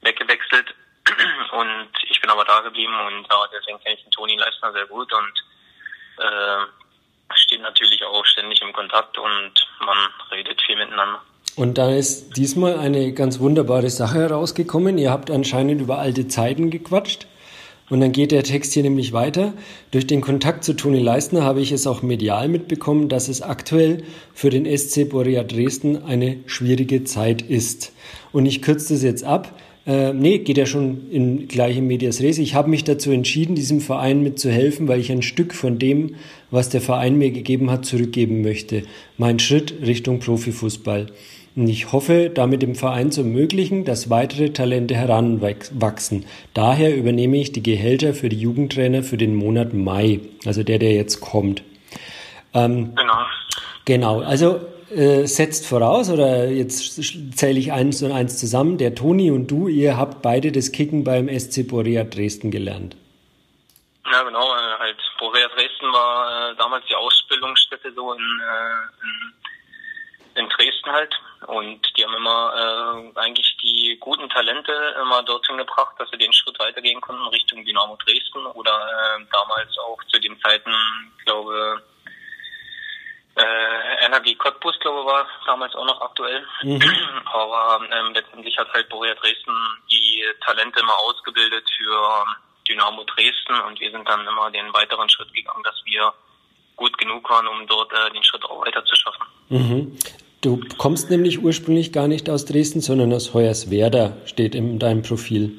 weggewechselt 0.00 0.74
und 1.52 1.90
ich 2.08 2.20
bin 2.20 2.30
aber 2.30 2.44
da 2.44 2.60
geblieben 2.60 2.98
und 3.06 3.26
ja, 3.30 3.46
deswegen 3.52 3.80
kenne 3.80 3.96
ich 3.96 4.02
den 4.02 4.12
Toni 4.12 4.36
Leistner 4.36 4.72
sehr 4.72 4.86
gut 4.86 5.12
und 5.12 5.44
äh, 6.18 6.66
stehen 7.34 7.62
natürlich 7.62 8.02
auch 8.04 8.24
ständig 8.24 8.62
im 8.62 8.72
Kontakt 8.72 9.18
und 9.18 9.52
man 9.80 9.96
redet 10.30 10.60
viel 10.62 10.76
miteinander. 10.76 11.20
Und 11.56 11.78
da 11.78 11.90
ist 11.90 12.36
diesmal 12.36 12.78
eine 12.78 13.12
ganz 13.12 13.40
wunderbare 13.40 13.88
Sache 13.88 14.18
herausgekommen. 14.18 14.98
Ihr 14.98 15.10
habt 15.10 15.30
anscheinend 15.30 15.80
über 15.80 15.98
alte 15.98 16.28
Zeiten 16.28 16.70
gequatscht. 16.70 17.26
Und 17.88 18.00
dann 18.00 18.12
geht 18.12 18.32
der 18.32 18.42
Text 18.42 18.74
hier 18.74 18.82
nämlich 18.82 19.12
weiter. 19.12 19.54
Durch 19.92 20.06
den 20.06 20.20
Kontakt 20.20 20.64
zu 20.64 20.74
Toni 20.74 20.98
Leistner 20.98 21.44
habe 21.44 21.60
ich 21.60 21.70
es 21.70 21.86
auch 21.86 22.02
medial 22.02 22.48
mitbekommen, 22.48 23.08
dass 23.08 23.28
es 23.28 23.42
aktuell 23.42 24.02
für 24.34 24.50
den 24.50 24.66
SC 24.66 25.08
Borea 25.08 25.44
Dresden 25.44 26.04
eine 26.04 26.40
schwierige 26.46 27.04
Zeit 27.04 27.42
ist. 27.42 27.92
Und 28.32 28.44
ich 28.44 28.60
kürze 28.60 28.94
das 28.94 29.02
jetzt 29.02 29.24
ab. 29.24 29.56
Äh, 29.86 30.12
nee, 30.12 30.38
geht 30.38 30.58
ja 30.58 30.66
schon 30.66 31.10
in 31.10 31.46
gleiche 31.46 31.80
Medias 31.80 32.20
Res. 32.20 32.38
Ich 32.38 32.54
habe 32.54 32.68
mich 32.68 32.82
dazu 32.82 33.12
entschieden, 33.12 33.54
diesem 33.54 33.80
Verein 33.80 34.22
mitzuhelfen, 34.22 34.88
weil 34.88 34.98
ich 34.98 35.12
ein 35.12 35.22
Stück 35.22 35.54
von 35.54 35.78
dem, 35.78 36.16
was 36.50 36.68
der 36.68 36.80
Verein 36.80 37.16
mir 37.16 37.30
gegeben 37.30 37.70
hat, 37.70 37.84
zurückgeben 37.84 38.42
möchte. 38.42 38.82
Mein 39.16 39.38
Schritt 39.38 39.74
Richtung 39.82 40.18
Profifußball. 40.18 41.06
Und 41.54 41.68
ich 41.68 41.92
hoffe, 41.92 42.30
damit 42.34 42.62
dem 42.62 42.74
Verein 42.74 43.10
zu 43.10 43.22
ermöglichen, 43.22 43.84
dass 43.84 44.10
weitere 44.10 44.50
Talente 44.50 44.94
heranwachsen. 44.94 46.26
Daher 46.52 46.94
übernehme 46.94 47.38
ich 47.38 47.52
die 47.52 47.62
Gehälter 47.62 48.12
für 48.12 48.28
die 48.28 48.38
Jugendtrainer 48.38 49.02
für 49.02 49.16
den 49.16 49.34
Monat 49.34 49.72
Mai, 49.72 50.20
also 50.44 50.64
der, 50.64 50.78
der 50.78 50.92
jetzt 50.92 51.20
kommt. 51.20 51.62
Ähm, 52.52 52.92
genau. 52.94 53.14
Genau, 53.86 54.20
also 54.20 54.60
äh, 54.90 55.26
setzt 55.26 55.66
voraus, 55.66 56.10
oder 56.10 56.46
jetzt 56.46 57.02
zähle 57.36 57.58
ich 57.58 57.72
eins 57.72 58.02
und 58.02 58.12
eins 58.12 58.38
zusammen, 58.38 58.78
der 58.78 58.94
Toni 58.94 59.30
und 59.30 59.50
du, 59.50 59.68
ihr 59.68 59.96
habt 59.96 60.22
beide 60.22 60.52
das 60.52 60.72
Kicken 60.72 61.04
beim 61.04 61.28
SC 61.28 61.66
Borea 61.66 62.04
Dresden 62.04 62.50
gelernt. 62.50 62.96
Ja, 64.10 64.22
genau, 64.22 64.54
äh, 64.54 64.78
halt 64.78 64.98
Borea 65.18 65.48
Dresden 65.48 65.92
war 65.92 66.50
äh, 66.50 66.56
damals 66.56 66.84
die 66.86 66.94
Ausbildungsstätte 66.94 67.92
so 67.94 68.12
in, 68.12 68.20
äh, 68.20 70.36
in, 70.36 70.44
in, 70.44 70.48
Dresden 70.50 70.92
halt. 70.92 71.14
Und 71.48 71.80
die 71.96 72.04
haben 72.04 72.14
immer 72.14 73.12
äh, 73.14 73.18
eigentlich 73.18 73.56
die 73.62 73.96
guten 74.00 74.28
Talente 74.30 74.72
immer 75.02 75.22
dorthin 75.22 75.58
gebracht, 75.58 75.94
dass 75.98 76.08
sie 76.10 76.18
den 76.18 76.32
Schritt 76.32 76.58
weitergehen 76.58 77.00
konnten 77.00 77.26
Richtung 77.28 77.64
Dynamo 77.64 77.96
Dresden 77.96 78.46
oder 78.46 78.88
damals 79.32 79.76
auch 79.78 80.02
zu 80.04 80.20
den 80.20 80.38
Zeiten, 80.40 80.72
glaube 81.24 81.82
äh, 83.36 83.85
NRG 84.16 84.36
Cottbus, 84.38 84.78
glaube 84.80 85.00
ich, 85.00 85.06
war 85.06 85.26
damals 85.46 85.74
auch 85.74 85.84
noch 85.84 86.00
aktuell. 86.00 86.44
Mhm. 86.62 86.80
Aber 87.26 87.80
ähm, 87.84 88.14
letztendlich 88.14 88.56
hat 88.58 88.72
halt 88.72 88.88
Borussia 88.88 89.14
Dresden 89.14 89.52
die 89.90 90.22
Talente 90.44 90.80
immer 90.80 90.98
ausgebildet 90.98 91.64
für 91.76 92.24
Dynamo 92.68 93.04
Dresden 93.04 93.60
und 93.66 93.78
wir 93.80 93.90
sind 93.90 94.08
dann 94.08 94.26
immer 94.26 94.50
den 94.50 94.72
weiteren 94.72 95.08
Schritt 95.08 95.32
gegangen, 95.32 95.62
dass 95.62 95.80
wir 95.84 96.12
gut 96.76 96.96
genug 96.98 97.28
waren, 97.30 97.46
um 97.46 97.66
dort 97.66 97.92
äh, 97.92 98.10
den 98.12 98.22
Schritt 98.22 98.44
auch 98.44 98.64
weiter 98.64 98.84
zu 98.84 98.94
schaffen. 98.96 99.26
Mhm. 99.48 99.98
Du 100.42 100.60
kommst 100.76 101.10
nämlich 101.10 101.42
ursprünglich 101.42 101.92
gar 101.92 102.08
nicht 102.08 102.28
aus 102.28 102.44
Dresden, 102.44 102.80
sondern 102.80 103.12
aus 103.12 103.32
Hoyerswerda, 103.34 104.16
steht 104.26 104.54
in 104.54 104.78
deinem 104.78 105.02
Profil. 105.02 105.58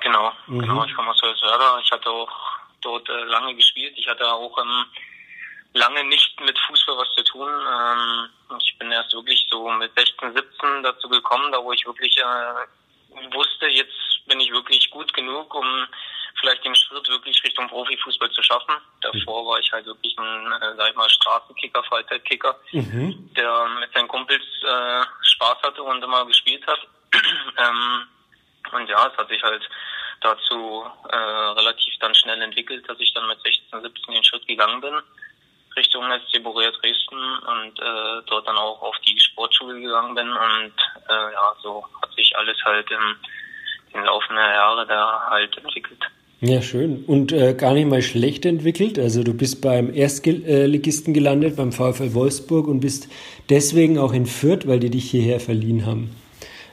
Genau, 0.00 0.32
mhm. 0.48 0.60
genau, 0.60 0.84
ich 0.84 0.94
komme 0.94 1.10
aus 1.10 1.22
Hoyerswerda. 1.22 1.80
Ich 1.82 1.90
hatte 1.92 2.10
auch 2.10 2.30
dort 2.82 3.08
äh, 3.08 3.24
lange 3.24 3.54
gespielt. 3.54 3.94
Ich 3.96 4.08
hatte 4.08 4.26
auch 4.30 4.58
ähm, 4.58 4.84
lange 5.76 6.04
nicht 6.04 6.40
mit 6.40 6.58
Fußball 6.58 6.96
was 6.98 7.12
zu 7.14 7.22
tun. 7.24 7.48
Ähm, 7.48 8.58
ich 8.60 8.76
bin 8.78 8.90
erst 8.90 9.12
wirklich 9.12 9.46
so 9.50 9.68
mit 9.70 9.92
16, 9.96 10.34
17 10.34 10.82
dazu 10.82 11.08
gekommen, 11.08 11.52
da 11.52 11.62
wo 11.62 11.72
ich 11.72 11.86
wirklich 11.86 12.16
äh, 12.18 13.34
wusste, 13.34 13.66
jetzt 13.68 14.26
bin 14.26 14.40
ich 14.40 14.50
wirklich 14.50 14.90
gut 14.90 15.12
genug, 15.12 15.54
um 15.54 15.86
vielleicht 16.40 16.64
den 16.64 16.74
Schritt 16.74 17.08
wirklich 17.08 17.42
Richtung 17.44 17.68
Profifußball 17.68 18.30
zu 18.30 18.42
schaffen. 18.42 18.74
Davor 19.00 19.46
war 19.46 19.58
ich 19.58 19.70
halt 19.72 19.86
wirklich 19.86 20.16
ein, 20.18 20.52
äh, 20.52 20.76
sag 20.76 20.90
ich 20.90 20.96
mal, 20.96 21.08
Straßenkicker, 21.08 21.82
Freizeitkicker, 21.84 22.58
mhm. 22.72 23.30
der 23.34 23.68
mit 23.80 23.92
seinen 23.92 24.08
Kumpels 24.08 24.44
äh, 24.62 25.04
Spaß 25.22 25.62
hatte 25.62 25.82
und 25.82 26.02
immer 26.02 26.26
gespielt 26.26 26.66
hat. 26.66 26.80
ähm, 27.58 28.06
und 28.72 28.88
ja, 28.88 29.06
es 29.06 29.16
hat 29.16 29.28
sich 29.28 29.42
halt 29.42 29.68
dazu 30.20 30.84
äh, 31.08 31.16
relativ 31.16 31.94
dann 32.00 32.14
schnell 32.14 32.40
entwickelt, 32.42 32.88
dass 32.88 32.98
ich 32.98 33.12
dann 33.14 33.28
mit 33.28 33.40
16, 33.42 33.82
17 33.82 34.14
den 34.14 34.24
Schritt 34.24 34.46
gegangen 34.46 34.80
bin 34.80 35.00
Richtung 35.76 36.04
SC 36.04 36.42
Borussia 36.42 36.70
Dresden 36.70 37.18
und 37.18 37.78
äh, 37.78 38.22
dort 38.26 38.46
dann 38.46 38.56
auch 38.56 38.80
auf 38.82 38.96
die 39.06 39.18
Sportschule 39.20 39.80
gegangen 39.80 40.14
bin 40.14 40.28
und 40.28 40.72
äh, 41.08 41.32
ja, 41.32 41.54
so 41.62 41.84
hat 42.00 42.12
sich 42.14 42.36
alles 42.36 42.56
halt 42.64 42.90
im, 42.90 43.16
im 43.94 44.04
Laufe 44.04 44.32
der 44.32 44.54
Jahre 44.54 44.86
da 44.86 45.26
halt 45.30 45.56
entwickelt. 45.58 46.00
Ja, 46.40 46.60
schön. 46.60 47.04
Und 47.06 47.32
äh, 47.32 47.54
gar 47.54 47.72
nicht 47.72 47.88
mal 47.88 48.02
schlecht 48.02 48.44
entwickelt. 48.44 48.98
Also 48.98 49.22
du 49.22 49.32
bist 49.32 49.62
beim 49.62 49.92
Erstligisten 49.94 51.14
gelandet, 51.14 51.56
beim 51.56 51.72
VfL 51.72 52.12
Wolfsburg 52.12 52.68
und 52.68 52.80
bist 52.80 53.08
deswegen 53.48 53.98
auch 53.98 54.12
in 54.12 54.26
Fürth, 54.26 54.66
weil 54.66 54.78
die 54.78 54.90
dich 54.90 55.10
hierher 55.10 55.40
verliehen 55.40 55.86
haben. 55.86 56.10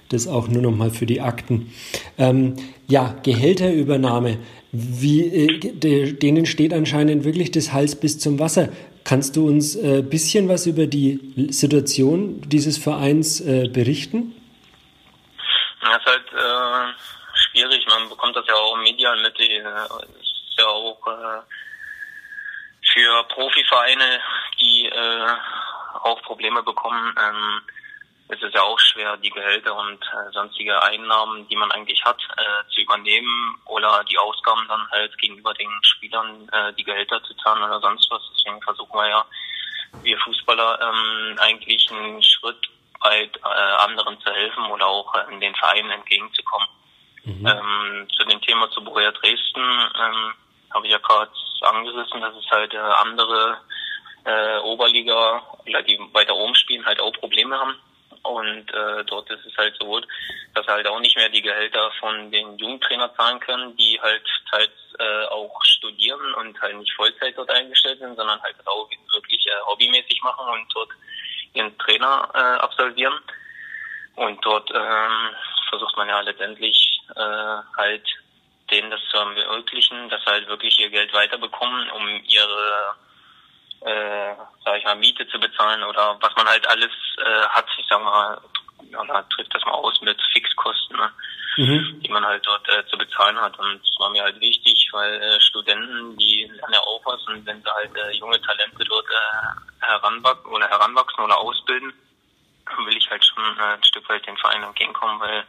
Das 0.10 0.28
auch 0.28 0.50
nur 0.50 0.62
noch 0.62 0.76
mal 0.76 0.92
für 0.92 1.06
die 1.06 1.22
Akten. 1.22 1.72
Ähm, 2.18 2.56
ja, 2.88 3.16
Gehälterübernahme. 3.24 4.38
Wie, 4.74 5.22
äh, 5.22 6.14
denen 6.14 6.46
steht 6.46 6.74
anscheinend 6.74 7.24
wirklich 7.24 7.52
das 7.52 7.72
Hals 7.72 7.96
bis 7.96 8.20
zum 8.20 8.40
Wasser. 8.40 8.70
Kannst 9.04 9.36
du 9.36 9.48
uns 9.48 9.76
ein 9.76 10.00
äh, 10.00 10.02
bisschen 10.02 10.48
was 10.48 10.66
über 10.66 10.88
die 10.88 11.20
Situation 11.50 12.42
dieses 12.42 12.78
Vereins 12.78 13.42
äh, 13.42 13.68
berichten? 13.68 14.34
Das 15.82 15.98
ist 15.98 16.06
halt 16.06 16.34
äh, 16.34 16.94
schwierig. 17.36 17.86
Man 17.88 18.10
bekommt 18.10 18.36
das 18.36 18.46
ja 18.48 18.56
auch 18.56 18.76
im 18.76 18.84
Medien 18.84 19.22
mit. 19.22 19.38
Die, 19.38 19.52
äh, 19.52 19.64
ist 20.22 20.58
ja 20.58 20.68
auch 20.68 21.06
äh, 21.08 21.42
für 22.94 23.24
Profivereine, 23.30 24.20
die 24.60 24.86
äh, 24.86 25.28
auch 26.04 26.22
Probleme 26.24 26.64
bekommen, 26.64 27.16
ähm, 27.18 27.62
ist 28.30 28.42
es 28.42 28.54
ja 28.54 28.62
auch 28.62 28.80
schwer, 28.80 29.18
die 29.18 29.30
Gehälter 29.30 29.76
und 29.76 30.02
äh, 30.02 30.32
sonstige 30.32 30.82
Einnahmen, 30.82 31.48
die 31.48 31.56
man 31.56 31.72
eigentlich 31.72 32.04
hat, 32.04 32.22
äh, 32.38 32.70
zu 32.74 32.82
übernehmen 32.82 33.58
oder 33.66 34.04
die 34.10 34.18
Ausgaben 34.18 34.66
dann 34.68 34.90
halt 34.92 35.18
gegenüber 35.18 35.54
den 35.54 35.70
Spielern 35.82 36.50
äh, 36.52 36.74
die 36.74 36.84
Gehälter 36.84 37.22
zu 37.24 37.34
zahlen 37.36 37.64
oder 37.64 37.80
sonst 37.82 38.10
was. 38.10 38.22
Deswegen 38.36 38.62
versuchen 38.62 38.98
wir 38.98 39.10
ja, 39.10 39.26
wir 40.02 40.18
Fußballer 40.20 40.80
ähm, 40.82 41.38
eigentlich 41.40 41.92
einen 41.92 42.24
Schritt 42.24 42.70
weit 43.02 43.38
äh, 43.38 43.84
anderen 43.84 44.20
zu 44.22 44.32
helfen 44.32 44.66
oder 44.72 44.88
auch 44.88 45.14
äh, 45.16 45.34
in 45.34 45.42
den 45.42 45.54
Vereinen 45.56 45.92
entgegenzukommen. 45.92 46.68
Mhm. 47.26 47.46
Ähm, 47.46 48.08
zu 48.18 48.26
dem 48.26 48.42
Thema 48.42 48.70
zu 48.72 48.84
Borussia 48.84 49.12
Dresden 49.12 49.62
ähm, 49.62 50.34
habe 50.74 50.88
ich 50.88 50.92
ja 50.92 51.00
gerade 51.00 51.32
angerissen, 51.62 52.22
dass 52.22 52.36
es 52.36 52.50
halt 52.52 52.74
äh, 52.74 52.78
andere 52.78 53.58
äh, 54.26 54.58
Oberliga 54.60 55.42
oder 55.66 55.84
die 55.84 56.00
weiter 56.14 56.36
oben 56.36 56.56
spielen 56.56 56.86
halt 56.86 57.00
auch 57.00 57.14
Probleme 57.14 57.58
haben. 57.58 57.76
Und 58.24 58.74
äh, 58.74 59.04
dort 59.06 59.30
ist 59.30 59.46
es 59.46 59.58
halt 59.58 59.76
so, 59.80 60.00
dass 60.56 60.66
halt 60.68 60.88
auch 60.88 61.00
nicht 61.00 61.18
mehr 61.18 61.30
die 61.30 61.42
Gehälter 61.42 61.92
von 62.00 62.32
den 62.32 62.58
Jugendtrainer 62.58 63.14
zahlen 63.16 63.40
können, 63.42 63.76
die 63.76 64.00
halt 64.02 64.24
teils 64.50 64.72
äh, 64.98 65.26
auch 65.26 65.64
studieren 65.64 66.34
und 66.36 66.60
halt 66.62 66.78
nicht 66.78 66.94
Vollzeit 66.94 67.38
dort 67.38 67.50
eingestellt 67.50 68.00
sind, 68.00 68.16
sondern 68.16 68.42
halt 68.42 68.56
auch 68.66 68.90
wirklich 69.14 69.46
äh, 69.48 69.62
hobbymäßig 69.66 70.22
machen 70.24 70.48
und 70.48 70.68
dort 70.74 70.90
ihren 71.54 71.78
Trainer 71.80 72.30
äh, 72.34 72.62
absolvieren. 72.62 73.20
Und 74.16 74.44
dort 74.46 74.72
ähm, 74.74 75.36
versucht 75.70 75.98
man 75.98 76.08
ja 76.08 76.22
letztendlich 76.22 77.02
äh, 77.16 77.58
halt 77.78 78.08
denen 78.72 78.90
das 78.90 79.02
zu 79.12 79.18
ermöglichen, 79.18 80.10
dass 80.10 80.24
sie 80.24 80.32
halt 80.32 80.48
wirklich 80.48 80.80
ihr 80.80 80.90
Geld 80.90 81.14
weiterbekommen, 81.14 81.90
um 81.92 82.08
ihre 82.26 82.96
äh, 83.86 84.36
sag 84.64 84.78
ich 84.78 84.86
mal, 84.86 84.96
Miete 84.96 85.28
zu 85.28 85.40
bezahlen 85.40 85.84
oder 85.84 86.18
was 86.22 86.36
man 86.36 86.48
halt 86.48 86.68
alles 86.68 86.92
äh, 87.24 87.48
hat, 87.50 87.66
ich 87.78 87.86
sag 87.90 88.04
mal, 88.04 88.40
ja, 88.92 89.04
da 89.06 89.22
trifft 89.24 89.54
das 89.54 89.64
mal 89.66 89.72
aus 89.72 90.00
mit 90.02 90.20
Fixkosten, 90.34 90.98
ne? 90.98 91.12
mhm. 91.58 92.02
die 92.02 92.10
man 92.10 92.26
halt 92.26 92.46
dort 92.46 92.68
äh, 92.70 92.86
zu 92.88 92.98
bezahlen 92.98 93.40
hat. 93.40 93.58
Und 93.60 93.82
das 93.82 94.00
war 94.00 94.10
mir 94.10 94.24
halt 94.24 94.40
wichtig, 94.40 94.90
weil 94.92 95.22
äh, 95.22 95.42
Studenten, 95.42 96.18
die 96.18 96.46
lernen 96.46 96.74
ja 96.74 96.80
auch 96.82 97.02
was 97.06 97.26
und 97.28 97.46
wenn 97.46 97.62
sie 97.62 97.74
halt 97.74 97.96
äh, 97.96 98.12
junge 98.12 98.42
Talente 98.42 98.84
dort 98.86 99.06
äh, 99.06 99.86
heranwachsen 99.86 100.52
oder 100.52 100.68
heranwachsen 100.68 101.24
oder 101.24 101.40
ausbilden, 101.40 101.94
will 102.86 102.98
ich 102.98 103.10
halt 103.10 103.24
schon 103.24 103.44
äh, 103.58 103.74
ein 103.74 103.84
Stück 103.84 104.08
weit 104.10 104.26
den 104.26 104.38
Verein 104.38 104.64
entgegenkommen, 104.64 105.20
weil, 105.20 105.46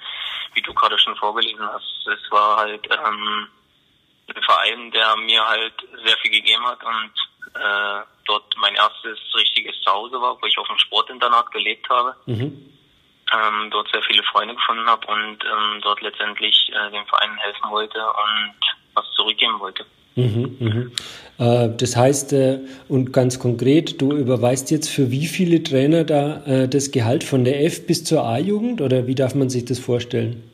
wie 0.55 0.63
du 0.63 0.75
gerade 0.75 0.99
schon 0.99 1.17
vorgelesen 1.17 1.67
hast, 1.67 2.07
es 2.07 2.31
war 2.31 2.59
halt 2.59 2.87
ähm, 2.91 3.49
ein 4.29 4.43
Verein, 4.43 4.91
der 4.91 5.17
mir 5.17 5.47
halt 5.47 5.75
sehr 6.05 6.17
viel 6.19 6.31
gegeben 6.31 6.67
hat 6.67 6.83
und 6.83 7.13
äh, 7.55 8.14
dort 8.27 8.45
mein 8.57 8.75
erstes 8.75 9.19
richtiges 9.35 9.81
Zuhause 9.83 10.21
war, 10.21 10.39
wo 10.41 10.47
ich 10.47 10.59
auf 10.59 10.69
dem 10.69 10.79
Sportinternat 10.79 11.51
gelebt 11.53 11.89
habe. 11.89 12.15
Mhm. 12.27 12.71
Ähm, 13.33 13.71
dort 13.71 13.89
sehr 13.91 14.03
viele 14.03 14.23
Freunde 14.25 14.55
gefunden 14.55 14.87
habe 14.87 15.07
und 15.07 15.45
ähm, 15.45 15.81
dort 15.83 16.01
letztendlich 16.03 16.71
äh, 16.71 16.91
dem 16.91 17.07
Verein 17.07 17.37
helfen 17.39 17.71
wollte 17.71 17.99
und 17.99 18.55
was 18.95 19.11
zurückgeben 19.13 19.59
wollte. 19.59 19.85
Mhm, 20.17 20.57
mhm. 20.61 20.93
Äh, 21.39 21.71
das 21.77 21.97
heißt, 21.97 22.33
äh, 22.35 22.61
und 22.89 23.13
ganz 23.13 23.41
konkret, 23.41 24.01
du 24.01 24.13
überweist 24.13 24.71
jetzt 24.71 24.89
für 24.89 25.11
wie 25.11 25.27
viele 25.27 25.63
Trainer 25.63 26.05
da 26.05 26.45
äh, 26.47 26.69
das 26.69 26.93
Gehalt 26.93 27.25
von 27.25 27.45
der 27.45 27.65
F 27.65 27.87
bis 27.87 28.05
zur 28.05 28.23
A-Jugend 28.23 28.81
oder 28.81 29.07
wie 29.09 29.17
darf 29.17 29.35
man 29.35 29.51
sich 29.51 29.65
das 29.65 29.81
vorstellen? 29.81 30.49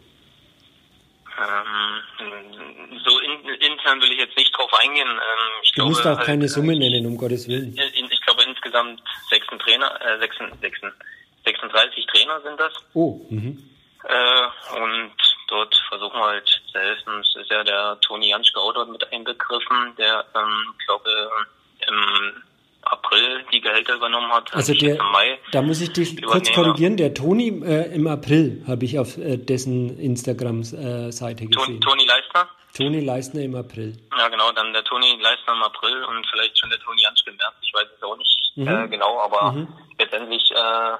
Ähm, 1.39 2.99
so 3.05 3.19
in, 3.21 3.49
intern 3.61 4.01
will 4.01 4.13
ich 4.13 4.19
jetzt 4.19 4.37
nicht 4.37 4.57
drauf 4.57 4.71
eingehen. 4.83 5.09
Ähm, 5.09 5.60
du 5.81 5.89
musst 5.89 6.07
auch 6.07 6.17
halt, 6.17 6.27
keine 6.27 6.49
Summe 6.49 6.77
nennen, 6.77 7.07
um 7.07 7.17
Gottes 7.17 7.49
Willen. 7.49 7.77
Ich 7.77 8.21
glaube 8.23 8.43
insgesamt 8.43 9.03
36 9.31 9.59
Trainer, 9.65 10.01
äh, 10.01 10.19
36 10.19 12.07
Trainer 12.07 12.41
sind 12.43 12.61
das. 12.61 12.73
Oh. 12.95 13.21
Mhm. 13.31 13.63
Äh, 14.05 14.81
und 14.81 15.13
dort 15.49 15.75
versuchen 15.89 16.19
wir 16.19 16.27
halt 16.27 16.49
zu 16.73 16.79
helfen. 16.79 17.21
Es 17.21 17.37
ist 17.37 17.51
ja 17.51 17.63
der 17.65 17.99
Toni 18.01 18.31
Janschke 18.31 18.61
auch 18.61 18.73
dort 18.73 18.91
mit 18.91 19.13
einbegriffen, 19.13 19.95
der, 19.99 20.25
ähm, 20.35 20.75
glaube 20.87 21.11
im 21.87 22.43
April 22.83 23.45
die 23.53 23.61
Gehälter 23.61 23.95
übernommen 23.95 24.31
hat. 24.33 24.55
Also 24.55 24.75
der, 24.75 24.99
da 25.53 25.63
muss 25.63 25.81
ich 25.81 25.93
dich 25.93 26.23
kurz 26.23 26.53
korrigieren, 26.53 26.97
der 26.97 27.15
Toni 27.15 27.49
äh, 27.65 27.95
im 27.95 28.07
April 28.07 28.65
habe 28.67 28.85
ich 28.85 28.99
auf 28.99 29.19
äh, 29.19 29.37
dessen 29.37 29.99
Instagram-Seite 29.99 31.45
äh, 31.45 31.47
gesehen. 31.47 31.81
Toni 31.81 32.05
Leistner? 32.05 32.49
Toni 32.77 33.01
Leistner 33.01 33.43
im 33.43 33.55
April. 33.55 33.97
Ja 34.17 34.29
genau, 34.29 34.53
dann 34.53 34.73
der 34.73 34.85
Toni 34.85 35.19
Leistner 35.21 35.55
im 35.55 35.63
April 35.63 36.05
und 36.05 36.27
vielleicht 36.31 36.59
schon 36.59 36.71
der 36.71 36.79
Toni 36.79 37.03
Janschke 37.03 37.31
im 37.31 37.37
März, 37.37 37.55
ich 37.63 37.75
weiß 37.75 37.87
es 37.97 38.03
auch 38.03 38.17
nicht 38.17 38.53
mhm. 38.57 38.69
äh, 38.69 38.89
genau, 38.89 39.21
aber 39.21 39.53
mhm. 39.53 39.69
letztendlich, 39.99 40.51
äh, 40.53 40.97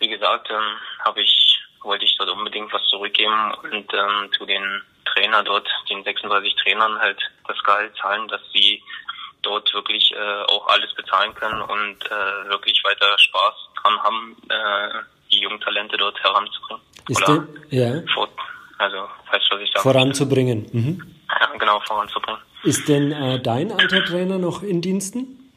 wie 0.00 0.08
gesagt, 0.08 0.48
ähm, 0.50 0.78
habe 1.04 1.20
ich 1.20 1.60
wollte 1.82 2.04
ich 2.06 2.16
dort 2.16 2.30
unbedingt 2.30 2.72
was 2.72 2.82
zurückgeben 2.86 3.52
und 3.62 3.92
ähm, 3.92 4.30
zu 4.36 4.46
den 4.46 4.82
Trainer 5.04 5.42
dort, 5.42 5.68
den 5.90 6.02
36 6.02 6.56
Trainern 6.56 6.98
halt 6.98 7.18
das 7.46 7.62
Gehalt 7.62 7.94
zahlen, 7.96 8.26
dass 8.28 8.40
sie 8.52 8.82
dort 9.44 9.72
wirklich 9.74 10.12
äh, 10.12 10.42
auch 10.48 10.66
alles 10.68 10.92
bezahlen 10.94 11.34
können 11.34 11.60
und 11.62 12.04
äh, 12.06 12.48
wirklich 12.48 12.82
weiter 12.84 13.18
Spaß 13.18 13.54
dran 13.82 14.02
haben, 14.02 14.36
äh, 14.48 15.02
die 15.30 15.40
jungen 15.40 15.60
Talente 15.60 15.96
dort 15.96 16.18
heranzubringen. 16.22 16.82
Ist 17.08 17.28
Oder 17.28 17.46
der, 17.70 17.96
ja. 17.96 18.02
Fort, 18.12 18.30
also, 18.78 19.08
weißt 19.30 19.46
du, 19.50 19.56
was 19.56 19.62
ich 19.62 19.70
sage? 19.72 19.82
Voranzubringen. 19.82 20.66
Mhm. 20.72 21.16
Ja, 21.28 21.46
genau, 21.58 21.80
voranzubringen. 21.80 22.40
Ist 22.62 22.88
denn 22.88 23.12
äh, 23.12 23.40
dein 23.40 23.72
alter 23.72 24.04
Trainer 24.04 24.38
noch 24.38 24.62
in 24.62 24.80
Diensten? 24.80 25.52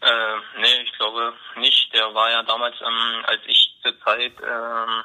Äh, 0.00 0.36
nee, 0.60 0.82
ich 0.84 0.92
glaube 0.96 1.32
nicht. 1.56 1.92
Der 1.92 2.14
war 2.14 2.30
ja 2.30 2.42
damals, 2.42 2.76
ähm, 2.80 3.24
als 3.26 3.40
ich 3.46 3.74
zur 3.82 3.98
Zeit 4.00 4.32
ähm, 4.40 5.02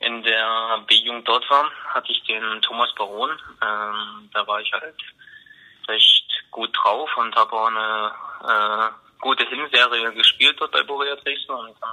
in 0.00 0.22
der 0.22 0.84
B-Jugend 0.86 1.26
dort 1.26 1.48
war, 1.50 1.70
hatte 1.94 2.12
ich 2.12 2.22
den 2.24 2.62
Thomas 2.62 2.94
Baron. 2.94 3.30
Ähm, 3.30 4.30
da 4.32 4.46
war 4.46 4.60
ich 4.60 4.72
halt 4.72 4.94
recht 5.88 6.44
gut 6.50 6.70
drauf 6.76 7.10
und 7.16 7.34
habe 7.34 7.52
auch 7.52 7.66
eine 7.66 8.12
äh, 8.44 8.92
gute 9.20 9.46
Hinserie 9.48 10.12
gespielt 10.12 10.56
dort 10.60 10.72
bei 10.72 10.82
Borussia 10.82 11.16
Dresden 11.16 11.52
und 11.52 11.76
dann 11.80 11.90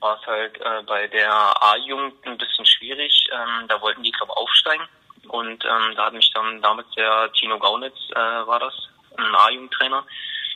war 0.00 0.18
es 0.20 0.26
halt 0.26 0.60
äh, 0.60 0.82
bei 0.86 1.06
der 1.08 1.32
A-Jugend 1.62 2.14
ein 2.26 2.38
bisschen 2.38 2.66
schwierig. 2.66 3.28
Ähm, 3.32 3.66
da 3.68 3.80
wollten 3.80 4.02
die, 4.02 4.12
glaube 4.12 4.36
aufsteigen 4.36 4.86
und 5.28 5.64
ähm, 5.64 5.94
da 5.96 6.06
hat 6.06 6.12
mich 6.12 6.30
dann 6.34 6.60
damals 6.62 6.88
der 6.96 7.32
Tino 7.32 7.58
Gaunitz, 7.58 7.96
äh, 8.10 8.46
war 8.46 8.60
das, 8.60 8.74
ein 9.16 9.34
A-Jugendtrainer, 9.34 10.04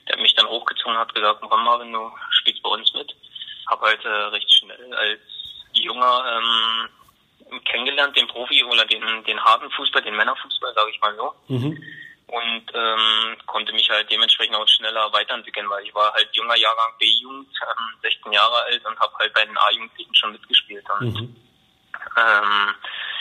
der 0.08 0.18
mich 0.18 0.34
dann 0.34 0.48
hochgezogen 0.48 0.92
und 0.92 0.98
hat 0.98 1.14
gesagt, 1.14 1.40
komm 1.40 1.80
wenn 1.80 1.92
du 1.92 2.12
spielst 2.30 2.62
bei 2.62 2.70
uns 2.70 2.92
mit. 2.92 3.14
Habe 3.68 3.86
halt 3.86 4.04
äh, 4.04 4.08
recht 4.08 4.52
schnell 4.52 4.94
als 4.94 5.20
junger 5.72 6.24
ähm, 6.36 7.60
kennengelernt, 7.64 8.16
den 8.16 8.28
Profi 8.28 8.62
oder 8.64 8.84
den, 8.84 9.24
den 9.24 9.42
harten 9.42 9.70
Fußball, 9.70 10.02
den 10.02 10.16
Männerfußball, 10.16 10.74
sage 10.74 10.90
ich 10.90 11.00
mal 11.00 11.16
so. 11.16 11.34
Mhm 11.48 11.82
und 12.30 12.64
ähm, 12.74 13.36
konnte 13.46 13.72
mich 13.72 13.90
halt 13.90 14.10
dementsprechend 14.10 14.54
auch 14.54 14.68
schneller 14.68 15.12
weiterentwickeln, 15.12 15.68
weil 15.68 15.84
ich 15.84 15.94
war 15.94 16.12
halt 16.12 16.28
junger 16.32 16.56
Jahrgang 16.56 16.94
B-Jugend, 16.98 17.48
ähm, 17.62 17.98
16 18.02 18.32
Jahre 18.32 18.62
alt 18.64 18.84
und 18.86 18.98
habe 19.00 19.12
halt 19.18 19.34
bei 19.34 19.44
den 19.44 19.58
A-Jugendlichen 19.58 20.14
schon 20.14 20.32
mitgespielt. 20.32 20.84
Und 21.00 21.14
mhm. 21.14 21.36
ähm, 22.16 22.74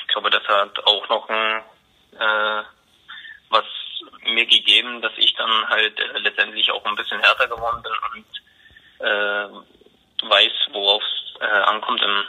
ich 0.07 0.13
glaube, 0.13 0.29
das 0.29 0.43
hat 0.47 0.85
auch 0.85 1.09
noch 1.09 1.27
ein, 1.27 1.63
äh, 2.19 2.63
was 3.49 3.65
mir 4.25 4.45
gegeben, 4.45 5.01
dass 5.01 5.13
ich 5.17 5.33
dann 5.35 5.67
halt 5.69 5.99
äh, 5.99 6.19
letztendlich 6.19 6.69
auch 6.71 6.85
ein 6.85 6.95
bisschen 6.95 7.19
härter 7.19 7.47
geworden 7.47 7.81
bin 7.81 7.91
und 8.13 9.05
äh, 9.07 10.29
weiß, 10.29 10.51
worauf 10.73 11.01
es 11.01 11.41
äh, 11.41 11.45
ankommt 11.45 12.01
im 12.03 12.23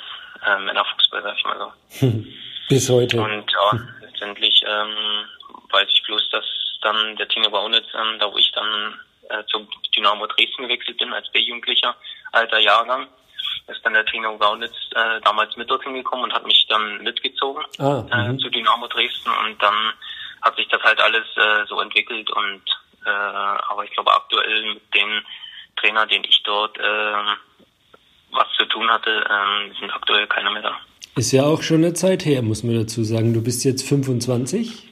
äh, 0.46 0.58
Männerfußball, 0.60 1.22
sag 1.22 1.36
ich 1.36 1.44
mal 1.44 1.58
so. 1.58 2.06
Bis 2.68 2.88
heute. 2.88 3.20
Und 3.20 3.52
ja, 3.52 3.80
letztendlich 4.00 4.64
ähm, 4.66 5.26
weiß 5.70 5.88
ich 5.92 6.02
bloß, 6.04 6.28
dass 6.30 6.44
dann 6.82 7.16
der 7.16 7.28
Tino 7.28 7.50
Baunitz, 7.50 7.86
ähm, 7.94 8.18
da 8.18 8.32
wo 8.32 8.36
ich 8.36 8.50
dann 8.52 9.00
äh, 9.28 9.44
zu 9.46 9.66
Dynamo 9.96 10.26
Dresden 10.26 10.62
gewechselt 10.62 10.98
bin 10.98 11.12
als 11.12 11.30
B-Jugendlicher, 11.30 11.94
alter 12.32 12.58
Jahrgang, 12.58 13.08
ist 13.68 13.84
dann 13.84 13.94
der 13.94 14.04
Tino 14.06 14.36
Baunitz 14.36 14.74
äh, 14.94 15.20
damals 15.22 15.56
mit 15.56 15.70
dorthin 15.70 15.94
gekommen 15.94 16.24
und 16.24 16.32
hat 16.32 16.46
mich 16.46 16.66
dann 16.68 17.02
mitgezogen 17.02 17.64
ah, 17.78 18.04
äh, 18.10 18.28
mhm. 18.28 18.38
zu 18.38 18.48
Dynamo 18.50 18.86
Dresden 18.88 19.30
und 19.44 19.62
dann 19.62 19.92
hat 20.42 20.56
sich 20.56 20.68
das 20.68 20.82
halt 20.82 21.00
alles 21.00 21.26
äh, 21.36 21.66
so 21.68 21.80
entwickelt 21.80 22.30
und 22.30 22.62
äh, 23.06 23.10
aber 23.10 23.84
ich 23.84 23.90
glaube 23.92 24.12
aktuell 24.12 24.74
mit 24.74 24.94
dem 24.94 25.22
Trainer, 25.76 26.06
den 26.06 26.24
ich 26.24 26.42
dort 26.44 26.76
äh, 26.78 27.36
was 28.32 28.46
zu 28.56 28.64
tun 28.66 28.88
hatte, 28.90 29.10
ähm, 29.10 29.74
sind 29.78 29.90
aktuell 29.90 30.26
keine 30.26 30.50
mehr 30.50 30.62
da. 30.62 30.76
Ist 31.16 31.32
ja 31.32 31.44
auch 31.44 31.62
schon 31.62 31.78
eine 31.78 31.94
Zeit 31.94 32.24
her, 32.24 32.42
muss 32.42 32.62
man 32.62 32.76
dazu 32.76 33.02
sagen. 33.02 33.34
Du 33.34 33.42
bist 33.42 33.64
jetzt 33.64 33.88
25. 33.88 34.89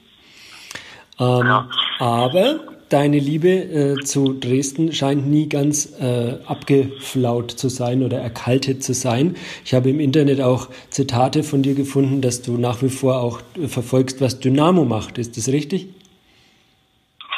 Ähm, 1.19 1.45
ja. 1.45 1.69
Aber 1.99 2.59
deine 2.89 3.19
Liebe 3.19 3.49
äh, 3.49 4.03
zu 4.03 4.39
Dresden 4.39 4.91
scheint 4.93 5.27
nie 5.27 5.47
ganz 5.47 5.99
äh, 5.99 6.39
abgeflaut 6.45 7.51
zu 7.51 7.69
sein 7.69 8.03
oder 8.03 8.17
erkaltet 8.17 8.83
zu 8.83 8.93
sein. 8.93 9.35
Ich 9.63 9.73
habe 9.73 9.89
im 9.89 9.99
Internet 9.99 10.41
auch 10.41 10.67
Zitate 10.89 11.43
von 11.43 11.61
dir 11.61 11.75
gefunden, 11.75 12.21
dass 12.21 12.41
du 12.41 12.57
nach 12.57 12.81
wie 12.81 12.89
vor 12.89 13.21
auch 13.21 13.41
äh, 13.55 13.67
verfolgst, 13.67 14.21
was 14.21 14.39
Dynamo 14.39 14.85
macht. 14.85 15.17
Ist 15.17 15.37
das 15.37 15.47
richtig? 15.49 15.87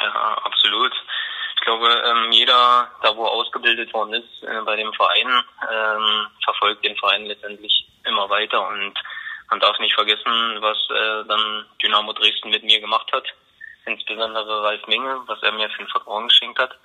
Ja, 0.00 0.38
absolut. 0.42 0.92
Ich 1.56 1.64
glaube, 1.64 1.88
ähm, 1.88 2.32
jeder, 2.32 2.88
da 3.02 3.16
wo 3.16 3.24
ausgebildet 3.24 3.92
worden 3.92 4.14
ist 4.14 4.42
äh, 4.42 4.62
bei 4.64 4.76
dem 4.76 4.92
Verein, 4.94 5.28
ähm, 5.70 6.26
verfolgt 6.44 6.84
den 6.84 6.96
Verein 6.96 7.26
letztendlich 7.26 7.86
immer 8.04 8.28
weiter 8.30 8.66
und 8.68 8.94
man 9.50 9.60
darf 9.60 9.78
nicht 9.80 9.94
vergessen, 9.94 10.32
was 10.60 10.78
äh, 10.88 11.28
dann 11.28 11.66
Dynamo 11.82 12.14
Dresden 12.14 12.48
mit 12.48 12.64
mir 12.64 12.80
gemacht 12.80 13.12
hat 13.12 13.24
insbesondere 13.86 14.62
Ralf 14.62 14.86
Minge, 14.86 15.22
was 15.26 15.42
er 15.42 15.52
mir 15.52 15.68
für 15.70 15.82
ein 15.82 15.88
Vertrauen 15.88 16.28
geschenkt 16.28 16.58
hat. 16.58 16.78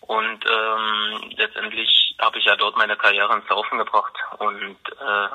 Und 0.00 0.44
ähm, 0.46 1.30
letztendlich 1.36 2.14
habe 2.20 2.38
ich 2.38 2.44
ja 2.44 2.56
dort 2.56 2.76
meine 2.76 2.96
Karriere 2.96 3.34
ins 3.34 3.48
Laufen 3.48 3.78
gebracht. 3.78 4.14
Und 4.38 4.78
äh, 5.00 5.28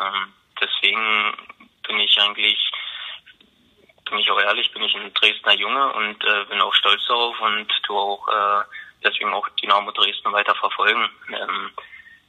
deswegen 0.61 1.33
bin 1.87 1.99
ich 1.99 2.17
eigentlich, 2.21 2.71
bin 4.09 4.19
ich 4.19 4.31
auch 4.31 4.39
ehrlich, 4.39 4.71
bin 4.71 4.83
ich 4.83 4.95
ein 4.95 5.13
Dresdner 5.13 5.53
Junge 5.53 5.93
und 5.93 6.23
äh, 6.23 6.45
bin 6.45 6.61
auch 6.61 6.73
stolz 6.73 7.05
darauf 7.07 7.39
und 7.41 7.67
tue 7.83 7.99
auch 7.99 8.27
äh, 8.29 8.63
deswegen 9.03 9.33
auch 9.33 9.47
Dynamo 9.61 9.91
Dresden 9.91 10.31
weiter 10.31 10.55
verfolgen. 10.55 11.09
Ähm, 11.29 11.71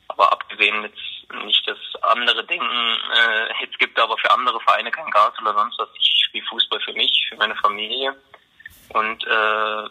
aber 0.09 0.33
abgesehen 0.33 0.83
jetzt 0.83 1.45
nicht 1.45 1.66
das 1.66 1.78
andere 2.02 2.45
Denken, 2.45 2.99
äh, 3.16 3.64
jetzt 3.64 3.78
gibt 3.78 3.99
aber 3.99 4.19
für 4.19 4.31
andere 4.31 4.61
Vereine 4.61 4.90
kein 4.90 5.11
Gas 5.11 5.33
oder 5.40 5.54
sonst 5.54 5.78
was. 5.78 5.88
Ich 5.95 6.25
spiele 6.26 6.45
Fußball 6.47 6.81
für 6.81 6.92
mich, 6.92 7.26
für 7.28 7.37
meine 7.37 7.54
Familie 7.57 8.14
und 8.95 9.25
äh, 9.25 9.89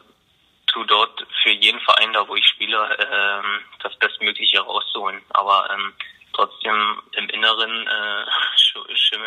tu 0.68 0.84
dort 0.86 1.26
für 1.44 1.52
jeden 1.52 1.80
Verein, 1.82 2.14
da 2.14 2.28
wo 2.28 2.36
ich 2.36 2.48
spiele, 2.48 2.78
äh, 2.98 3.44
das 3.84 3.96
Bestmögliche 3.98 4.60
rauszuholen. 4.62 5.22
Aber 5.30 5.70
ähm, 5.74 5.94
trotzdem 6.34 7.02
im 7.18 7.30
Inneren 7.30 7.88
äh, 7.88 8.26
sch 8.58 8.78
sch 8.96 9.14
äh, 9.14 9.18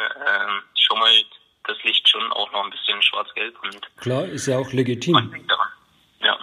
schummelt 0.75 1.27
das 1.67 1.83
Licht 1.83 2.09
schon 2.09 2.33
auch 2.33 2.51
noch 2.53 2.65
ein 2.65 2.71
bisschen 2.71 3.01
schwarz-gelb. 3.03 3.57
Klar, 4.01 4.25
ist 4.27 4.47
ja 4.47 4.59
auch 4.59 4.73
legitim. 4.73 5.15
Ja. 6.21 6.39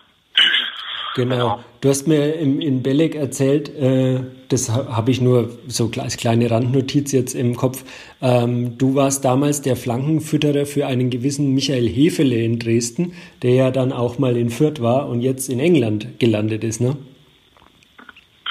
Genau. 1.16 1.36
genau. 1.36 1.64
Du 1.82 1.90
hast 1.90 2.08
mir 2.08 2.36
im, 2.36 2.62
in 2.62 2.82
Belek 2.82 3.16
erzählt, 3.16 3.70
äh, 3.70 4.24
das 4.52 4.70
habe 4.70 5.12
ich 5.12 5.22
nur 5.22 5.50
so 5.68 5.90
als 5.98 6.18
kleine 6.18 6.52
Randnotiz 6.52 7.12
jetzt 7.12 7.34
im 7.34 7.56
Kopf. 7.56 7.84
Ähm, 8.22 8.78
du 8.78 8.96
warst 8.96 9.24
damals 9.24 9.62
der 9.62 9.76
Flankenfütterer 9.76 10.66
für 10.66 10.88
einen 10.88 11.10
gewissen 11.10 11.54
Michael 11.54 11.88
Hefele 11.88 12.36
in 12.36 12.60
Dresden, 12.60 13.14
der 13.42 13.54
ja 13.54 13.72
dann 13.72 13.92
auch 13.92 14.20
mal 14.20 14.36
in 14.36 14.50
Fürth 14.50 14.82
war 14.82 15.08
und 15.08 15.22
jetzt 15.22 15.50
in 15.50 15.60
England 15.60 16.20
gelandet 16.20 16.64
ist, 16.64 16.82
ne? 16.82 16.98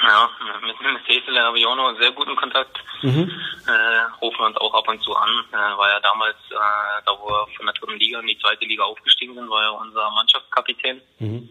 Ja, 0.01 0.29
mit, 0.65 0.75
mit 0.81 1.07
Hefele 1.07 1.39
habe 1.41 1.59
ich 1.59 1.65
auch 1.67 1.75
noch 1.75 1.89
einen 1.89 2.01
sehr 2.01 2.11
guten 2.11 2.35
Kontakt. 2.35 2.77
Mhm. 3.03 3.31
Äh, 3.67 4.23
rufen 4.23 4.39
wir 4.39 4.47
uns 4.47 4.57
auch 4.57 4.73
ab 4.73 4.87
und 4.87 5.01
zu 5.03 5.15
an. 5.15 5.29
Äh, 5.51 5.77
war 5.77 5.89
ja 5.89 5.99
damals, 5.99 6.37
äh, 6.49 7.03
da 7.05 7.11
wo 7.19 7.29
wir 7.29 7.47
von 7.55 7.65
der 7.67 7.75
dritten 7.75 7.99
Liga 7.99 8.19
in 8.19 8.27
die 8.27 8.39
zweite 8.39 8.65
Liga 8.65 8.83
aufgestiegen 8.83 9.35
sind, 9.35 9.49
war 9.49 9.61
ja 9.61 9.69
unser 9.69 10.09
Mannschaftskapitän. 10.11 11.01
Mhm 11.19 11.49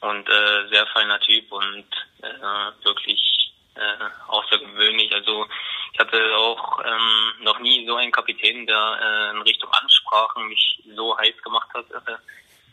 und 0.00 0.28
äh, 0.28 0.68
sehr 0.70 0.86
feiner 0.88 1.18
Typ 1.20 1.50
und 1.50 1.84
äh, 2.22 2.84
wirklich 2.84 3.37
äh, 3.78 4.30
außergewöhnlich. 4.30 5.12
Also 5.14 5.46
ich 5.92 6.00
hatte 6.00 6.18
auch 6.36 6.80
ähm, 6.84 7.44
noch 7.44 7.58
nie 7.60 7.86
so 7.86 7.96
einen 7.96 8.12
Kapitän, 8.12 8.66
der 8.66 8.98
äh, 9.00 9.36
in 9.36 9.42
Richtung 9.42 9.70
Ansprachen 9.72 10.48
mich 10.48 10.82
so 10.94 11.16
heiß 11.16 11.42
gemacht 11.42 11.68
hat, 11.74 11.90
äh, 11.90 12.16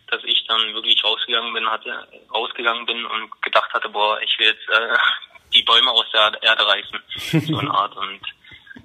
dass 0.07 0.23
ich 0.23 0.45
dann 0.47 0.73
wirklich 0.73 1.03
rausgegangen 1.03 1.53
bin, 1.53 1.69
hatte 1.69 2.07
rausgegangen 2.33 2.85
bin 2.85 3.05
und 3.05 3.41
gedacht 3.41 3.73
hatte, 3.73 3.89
boah, 3.89 4.19
ich 4.21 4.37
will 4.39 4.47
jetzt 4.47 4.69
äh, 4.69 4.97
die 5.53 5.63
Bäume 5.63 5.91
aus 5.91 6.05
der 6.13 6.41
Erde 6.41 6.67
reißen, 6.67 6.99
so 7.47 7.57
eine 7.57 7.71
Art 7.71 7.95
und 7.95 8.21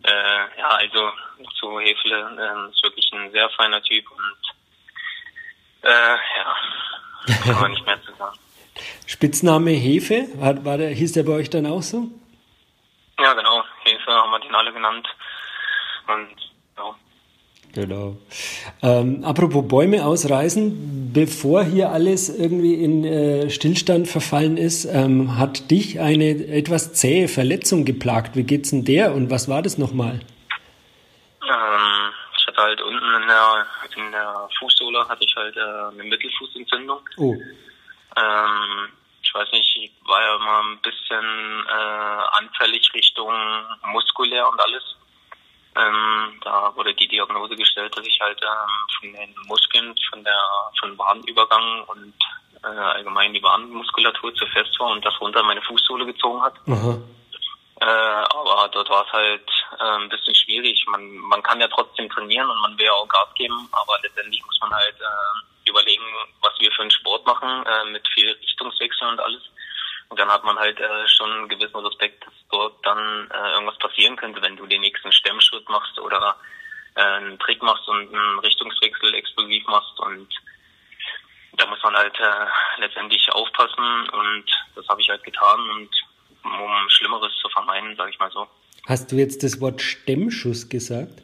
äh, 0.04 0.58
ja, 0.58 0.68
also 0.68 1.10
zu 1.58 1.80
Hefle 1.80 2.16
äh, 2.38 2.70
ist 2.70 2.82
wirklich 2.82 3.10
ein 3.12 3.30
sehr 3.32 3.50
feiner 3.50 3.82
Typ 3.82 4.04
und 4.10 4.40
äh, 5.82 5.88
ja, 5.88 6.56
kann 7.44 7.60
man 7.60 7.70
nicht 7.72 7.84
mehr 7.84 8.00
zu 8.02 8.14
sagen. 8.14 8.38
Spitzname 9.06 9.72
Hefe, 9.72 10.28
war, 10.36 10.64
war 10.64 10.78
der, 10.78 10.90
hieß 10.90 11.12
der 11.12 11.24
bei 11.24 11.32
euch 11.32 11.50
dann 11.50 11.66
auch 11.66 11.82
so? 11.82 12.08
Ja, 13.20 13.34
genau. 13.34 13.64
Hefe 13.84 14.12
haben 14.12 14.30
wir 14.30 14.40
den 14.40 14.54
alle 14.54 14.72
genannt. 14.72 15.06
Und 16.06 16.36
ja. 16.76 16.94
Genau. 17.74 18.16
Ähm, 18.82 19.22
apropos 19.24 19.68
Bäume 19.68 20.04
ausreißen, 20.04 21.12
bevor 21.12 21.62
hier 21.62 21.90
alles 21.90 22.28
irgendwie 22.28 22.74
in 22.74 23.04
äh, 23.04 23.50
Stillstand 23.50 24.08
verfallen 24.08 24.56
ist, 24.56 24.86
ähm, 24.86 25.38
hat 25.38 25.70
dich 25.70 26.00
eine 26.00 26.30
etwas 26.48 26.94
zähe 26.94 27.28
Verletzung 27.28 27.84
geplagt. 27.84 28.34
Wie 28.36 28.42
geht's 28.42 28.70
denn 28.70 28.84
der 28.84 29.14
und 29.14 29.30
was 29.30 29.48
war 29.48 29.62
das 29.62 29.78
nochmal? 29.78 30.20
Ähm, 31.42 32.12
ich 32.38 32.46
hatte 32.46 32.60
halt 32.60 32.80
unten 32.80 33.22
in 33.22 33.28
der, 33.28 33.66
in 33.96 34.12
der 34.12 34.48
Fußsohle 34.58 35.08
hatte 35.08 35.24
ich 35.24 35.34
halt 35.36 35.56
äh, 35.56 35.60
eine 35.60 36.04
Mittelfußentzündung. 36.04 37.00
Oh. 37.18 37.36
Ähm, 38.16 38.88
ich 39.30 39.34
weiß 39.34 39.52
nicht, 39.52 39.76
ich 39.76 39.92
war 40.08 40.20
ja 40.20 40.34
immer 40.34 40.58
ein 40.64 40.78
bisschen 40.78 41.64
äh, 41.68 42.22
anfällig 42.38 42.92
Richtung 42.92 43.32
muskulär 43.86 44.48
und 44.48 44.60
alles. 44.60 44.82
Ähm, 45.76 46.40
da 46.42 46.74
wurde 46.74 46.92
die 46.94 47.06
Diagnose 47.06 47.54
gestellt, 47.54 47.96
dass 47.96 48.04
ich 48.04 48.20
halt 48.20 48.40
ähm, 48.42 48.88
von 48.98 49.12
den 49.12 49.34
Muskeln, 49.46 49.94
von 50.10 50.24
der 50.24 50.36
von 50.80 50.98
Wadenübergang 50.98 51.84
und 51.84 52.12
äh, 52.64 52.66
allgemein 52.66 53.32
die 53.32 53.42
Wadenmuskulatur 53.42 54.34
zu 54.34 54.46
fest 54.46 54.76
war 54.80 54.88
und 54.88 55.04
das 55.04 55.20
runter 55.20 55.44
meine 55.44 55.62
Fußsohle 55.62 56.06
gezogen 56.06 56.42
hat. 56.42 56.54
Mhm. 56.66 57.04
Äh, 57.80 57.84
aber 57.84 58.68
dort 58.72 58.90
war 58.90 59.06
es 59.06 59.12
halt 59.12 59.48
äh, 59.78 60.02
ein 60.02 60.08
bisschen 60.08 60.34
schwierig. 60.34 60.84
Man, 60.88 61.18
man 61.18 61.42
kann 61.44 61.60
ja 61.60 61.68
trotzdem 61.68 62.10
trainieren 62.10 62.50
und 62.50 62.60
man 62.62 62.76
will 62.76 62.86
ja 62.86 62.92
auch 62.92 63.06
Gas 63.06 63.28
geben, 63.36 63.68
aber 63.70 63.96
letztendlich 64.02 64.44
muss 64.44 64.58
man 64.60 64.74
halt 64.74 64.96
äh, 65.00 65.49
überlegen, 66.00 66.32
was 66.42 66.52
wir 66.58 66.70
für 66.72 66.82
einen 66.82 66.90
Sport 66.90 67.26
machen, 67.26 67.64
äh, 67.66 67.90
mit 67.90 68.06
viel 68.08 68.30
Richtungswechsel 68.30 69.08
und 69.08 69.20
alles. 69.20 69.42
Und 70.08 70.18
dann 70.18 70.28
hat 70.28 70.44
man 70.44 70.58
halt 70.58 70.78
äh, 70.80 71.08
schon 71.08 71.30
einen 71.30 71.48
gewissen 71.48 71.76
Respekt, 71.76 72.24
dass 72.24 72.34
dort 72.50 72.84
dann 72.84 73.30
äh, 73.30 73.52
irgendwas 73.52 73.78
passieren 73.78 74.16
könnte, 74.16 74.42
wenn 74.42 74.56
du 74.56 74.66
den 74.66 74.80
nächsten 74.80 75.12
Stemmschritt 75.12 75.68
machst 75.68 75.98
oder 76.00 76.36
äh, 76.96 77.00
einen 77.00 77.38
Trick 77.38 77.62
machst 77.62 77.86
und 77.88 78.12
einen 78.14 78.38
Richtungswechsel 78.40 79.14
explosiv 79.14 79.66
machst 79.66 79.98
und 80.00 80.28
da 81.56 81.66
muss 81.66 81.82
man 81.82 81.94
halt 81.94 82.18
äh, 82.18 82.80
letztendlich 82.80 83.30
aufpassen 83.32 84.08
und 84.10 84.44
das 84.74 84.88
habe 84.88 85.00
ich 85.00 85.08
halt 85.08 85.22
getan 85.22 85.60
und 85.70 85.90
um 86.42 86.88
Schlimmeres 86.88 87.32
zu 87.42 87.48
vermeiden, 87.50 87.94
sage 87.96 88.10
ich 88.10 88.18
mal 88.18 88.30
so. 88.30 88.48
Hast 88.86 89.12
du 89.12 89.16
jetzt 89.16 89.42
das 89.42 89.60
Wort 89.60 89.80
Stemmschuss 89.80 90.68
gesagt? 90.68 91.22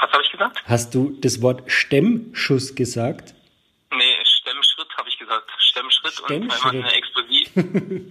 Was 0.00 0.12
habe 0.12 0.22
ich 0.22 0.30
gesagt? 0.30 0.62
Hast 0.66 0.94
du 0.94 1.16
das 1.20 1.42
Wort 1.42 1.70
Stemmschuss 1.70 2.74
gesagt? 2.74 3.34
Nee, 3.92 4.16
Stemmschritt 4.24 4.88
habe 4.96 5.08
ich 5.08 5.18
gesagt. 5.18 5.50
Stemmschritt, 5.58 6.12
Stemmschritt. 6.12 6.62
und 6.62 6.66
einmal 6.66 6.84
eine 6.84 6.92
Explosiv. 6.92 7.48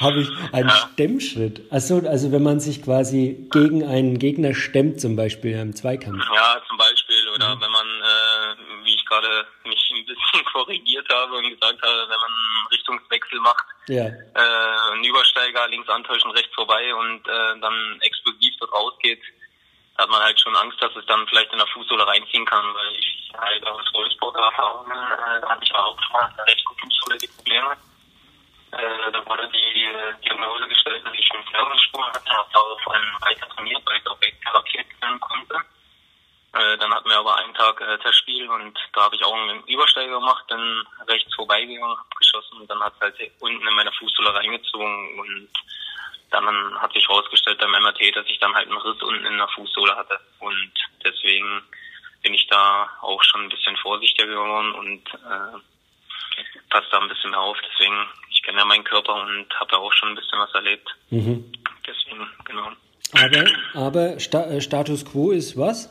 habe 0.00 0.20
ich 0.20 0.28
einen 0.52 0.68
ja. 0.68 0.88
Stemmschritt. 0.92 1.72
Achso, 1.72 2.02
also 2.06 2.32
wenn 2.32 2.42
man 2.42 2.60
sich 2.60 2.82
quasi 2.82 3.48
gegen 3.50 3.84
einen 3.84 4.18
Gegner 4.18 4.54
stemmt, 4.54 5.00
zum 5.00 5.16
Beispiel 5.16 5.58
im 5.58 5.74
Zweikampf. 5.74 6.24
Ja, 6.34 6.62
zum 6.68 6.78
Beispiel. 6.78 7.28
Oder 7.34 7.56
mhm. 7.56 7.60
wenn 7.60 7.70
man, 7.70 7.86
äh, 7.86 8.84
wie 8.84 8.94
ich 8.94 9.04
gerade 9.06 9.46
mich 9.64 9.92
ein 9.94 10.06
bisschen 10.06 10.44
korrigiert 10.52 11.08
habe 11.12 11.34
und 11.34 11.50
gesagt 11.50 11.82
habe, 11.82 12.08
wenn 12.08 12.20
man 12.20 12.30
einen 12.30 12.66
Richtungswechsel 12.70 13.40
macht, 13.40 13.64
ja. 13.88 14.06
äh, 14.06 14.92
einen 14.92 15.04
Übersteiger 15.04 15.68
links 15.68 15.88
antäuschen, 15.88 16.30
rechts 16.30 16.54
vorbei 16.54 16.94
und 16.94 17.26
äh, 17.26 17.60
dann 17.60 17.98
explosiv 18.00 18.54
dort 18.60 18.72
rausgeht, 18.72 19.20
hat 19.98 20.08
man 20.08 20.22
halt 20.22 20.40
schon 20.40 20.56
Angst, 20.56 20.80
dass 20.82 20.94
es 20.96 21.06
dann 21.06 21.26
vielleicht 21.28 21.52
in 21.52 21.58
der 21.58 21.66
Fußsohle 21.68 22.06
reinziehen 22.06 22.46
kann, 22.46 22.74
weil 22.74 22.92
ich 22.96 23.32
halt 23.38 23.66
aus 23.66 23.82
Wolfsburger 23.92 24.40
Erfahrungen 24.40 24.90
äh, 24.90 25.46
hatte 25.46 25.64
ich 25.64 25.74
auch 25.74 25.96
schon 26.02 26.12
mal 26.12 26.32
eine 26.36 26.46
recht 26.46 26.64
gute 26.64 26.80
Fußsohle 26.82 27.18
die 27.18 27.28
Probleme. 27.28 27.76
Äh, 28.72 29.12
da 29.12 29.26
wurde 29.26 29.48
die 29.48 29.84
äh, 29.84 30.14
Diagnose 30.24 30.66
gestellt, 30.68 31.06
dass 31.06 31.14
ich 31.14 31.30
einen 31.32 31.44
Fernsehsprung 31.44 32.04
hatte, 32.04 32.30
habe 32.30 32.48
daraufhin 32.52 33.02
weiter 33.20 33.48
trainiert, 33.50 33.82
weil 33.84 33.98
ich 33.98 34.06
auch 34.06 34.18
therapiert 34.18 34.86
werden 35.02 35.20
konnte. 35.20 35.56
Äh, 36.54 36.78
dann 36.78 36.92
hatten 36.92 37.08
wir 37.08 37.18
aber 37.18 37.36
einen 37.36 37.54
Tag 37.54 37.80
äh, 37.80 37.98
Testspiel 37.98 38.48
und 38.48 38.78
da 38.92 39.02
habe 39.02 39.16
ich 39.16 39.24
auch 39.24 39.34
einen 39.34 39.62
Übersteiger 39.64 40.20
gemacht, 40.20 40.44
dann 40.48 40.86
rechts 41.08 41.34
vorbeigegangen, 41.34 41.98
abgeschossen 41.98 42.60
und 42.60 42.70
dann 42.70 42.82
hat 42.82 42.94
es 42.94 43.00
halt 43.00 43.32
unten 43.40 43.66
in 43.66 43.74
meine 43.74 43.92
Fußsohle 43.92 44.34
reingezogen 44.34 45.18
und 45.18 45.48
dann 46.40 46.80
hat 46.80 46.92
sich 46.92 47.08
herausgestellt 47.08 47.58
beim 47.58 47.70
MRT, 47.70 48.16
dass 48.16 48.26
ich 48.28 48.38
dann 48.38 48.54
halt 48.54 48.68
einen 48.68 48.78
Riss 48.78 49.02
unten 49.02 49.24
in 49.26 49.36
der 49.36 49.48
Fußsohle 49.48 49.94
hatte. 49.96 50.18
Und 50.40 50.72
deswegen 51.04 51.62
bin 52.22 52.34
ich 52.34 52.46
da 52.48 52.88
auch 53.00 53.22
schon 53.22 53.42
ein 53.42 53.48
bisschen 53.48 53.76
vorsichtiger 53.76 54.26
geworden 54.26 54.74
und 54.74 55.08
äh, 55.14 55.58
passe 56.70 56.86
da 56.90 57.00
ein 57.00 57.08
bisschen 57.08 57.30
mehr 57.30 57.40
auf. 57.40 57.56
Deswegen, 57.70 57.96
ich 58.30 58.42
kenne 58.42 58.58
ja 58.58 58.64
meinen 58.64 58.84
Körper 58.84 59.14
und 59.14 59.46
habe 59.60 59.72
ja 59.72 59.78
auch 59.78 59.92
schon 59.92 60.10
ein 60.10 60.14
bisschen 60.14 60.38
was 60.38 60.54
erlebt. 60.54 60.88
Mhm. 61.10 61.52
Deswegen, 61.86 62.28
genau. 62.44 62.72
Aber, 63.14 63.50
aber 63.74 64.20
Sta 64.20 64.44
äh, 64.44 64.60
Status 64.60 65.04
quo 65.04 65.32
ist 65.32 65.58
was? 65.58 65.90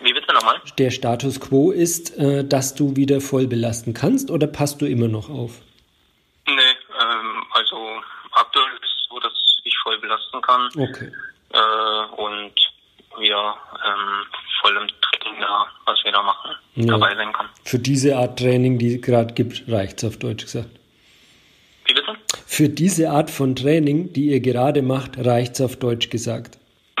Wie 0.00 0.12
bitte 0.12 0.32
nochmal? 0.32 0.60
Der 0.78 0.90
Status 0.90 1.40
quo 1.40 1.72
ist, 1.72 2.16
äh, 2.18 2.44
dass 2.44 2.74
du 2.74 2.94
wieder 2.96 3.20
voll 3.20 3.46
belasten 3.46 3.94
kannst 3.94 4.30
oder 4.30 4.46
passt 4.46 4.80
du 4.80 4.86
immer 4.86 5.08
noch 5.08 5.28
auf? 5.28 5.62
Nee, 6.46 6.54
ähm, 7.00 7.46
also 7.52 8.00
aktuell 8.32 8.72
ist 8.74 8.84
es 8.84 9.08
so, 9.08 9.18
dass 9.18 9.32
ich 9.64 9.76
voll 9.82 9.98
kann 10.74 10.82
Okay. 10.82 11.12
äh, 11.52 12.22
und 12.22 12.52
wieder 13.18 13.56
ähm, 13.84 14.26
voll 14.60 14.76
im 14.76 14.88
Training 15.00 15.40
da, 15.40 15.66
was 15.86 15.98
wir 16.04 16.12
da 16.12 16.22
machen, 16.22 16.54
Ja. 16.74 16.86
dabei 16.86 17.14
sein 17.16 17.32
kann. 17.32 17.48
Für 17.64 17.78
diese 17.78 18.16
Art 18.16 18.38
Training, 18.38 18.78
die 18.78 18.96
es 18.96 19.02
gerade 19.02 19.34
gibt, 19.34 19.64
reicht's 19.68 20.04
auf 20.04 20.18
Deutsch 20.18 20.44
gesagt. 20.44 20.68
Wie 21.86 21.94
bitte? 21.94 22.16
Für 22.46 22.68
diese 22.68 23.10
Art 23.10 23.30
von 23.30 23.56
Training, 23.56 24.12
die 24.12 24.26
ihr 24.26 24.40
gerade 24.40 24.82
macht, 24.82 25.12
reicht's 25.18 25.60
auf 25.60 25.76
Deutsch 25.76 26.10
gesagt. 26.10 26.58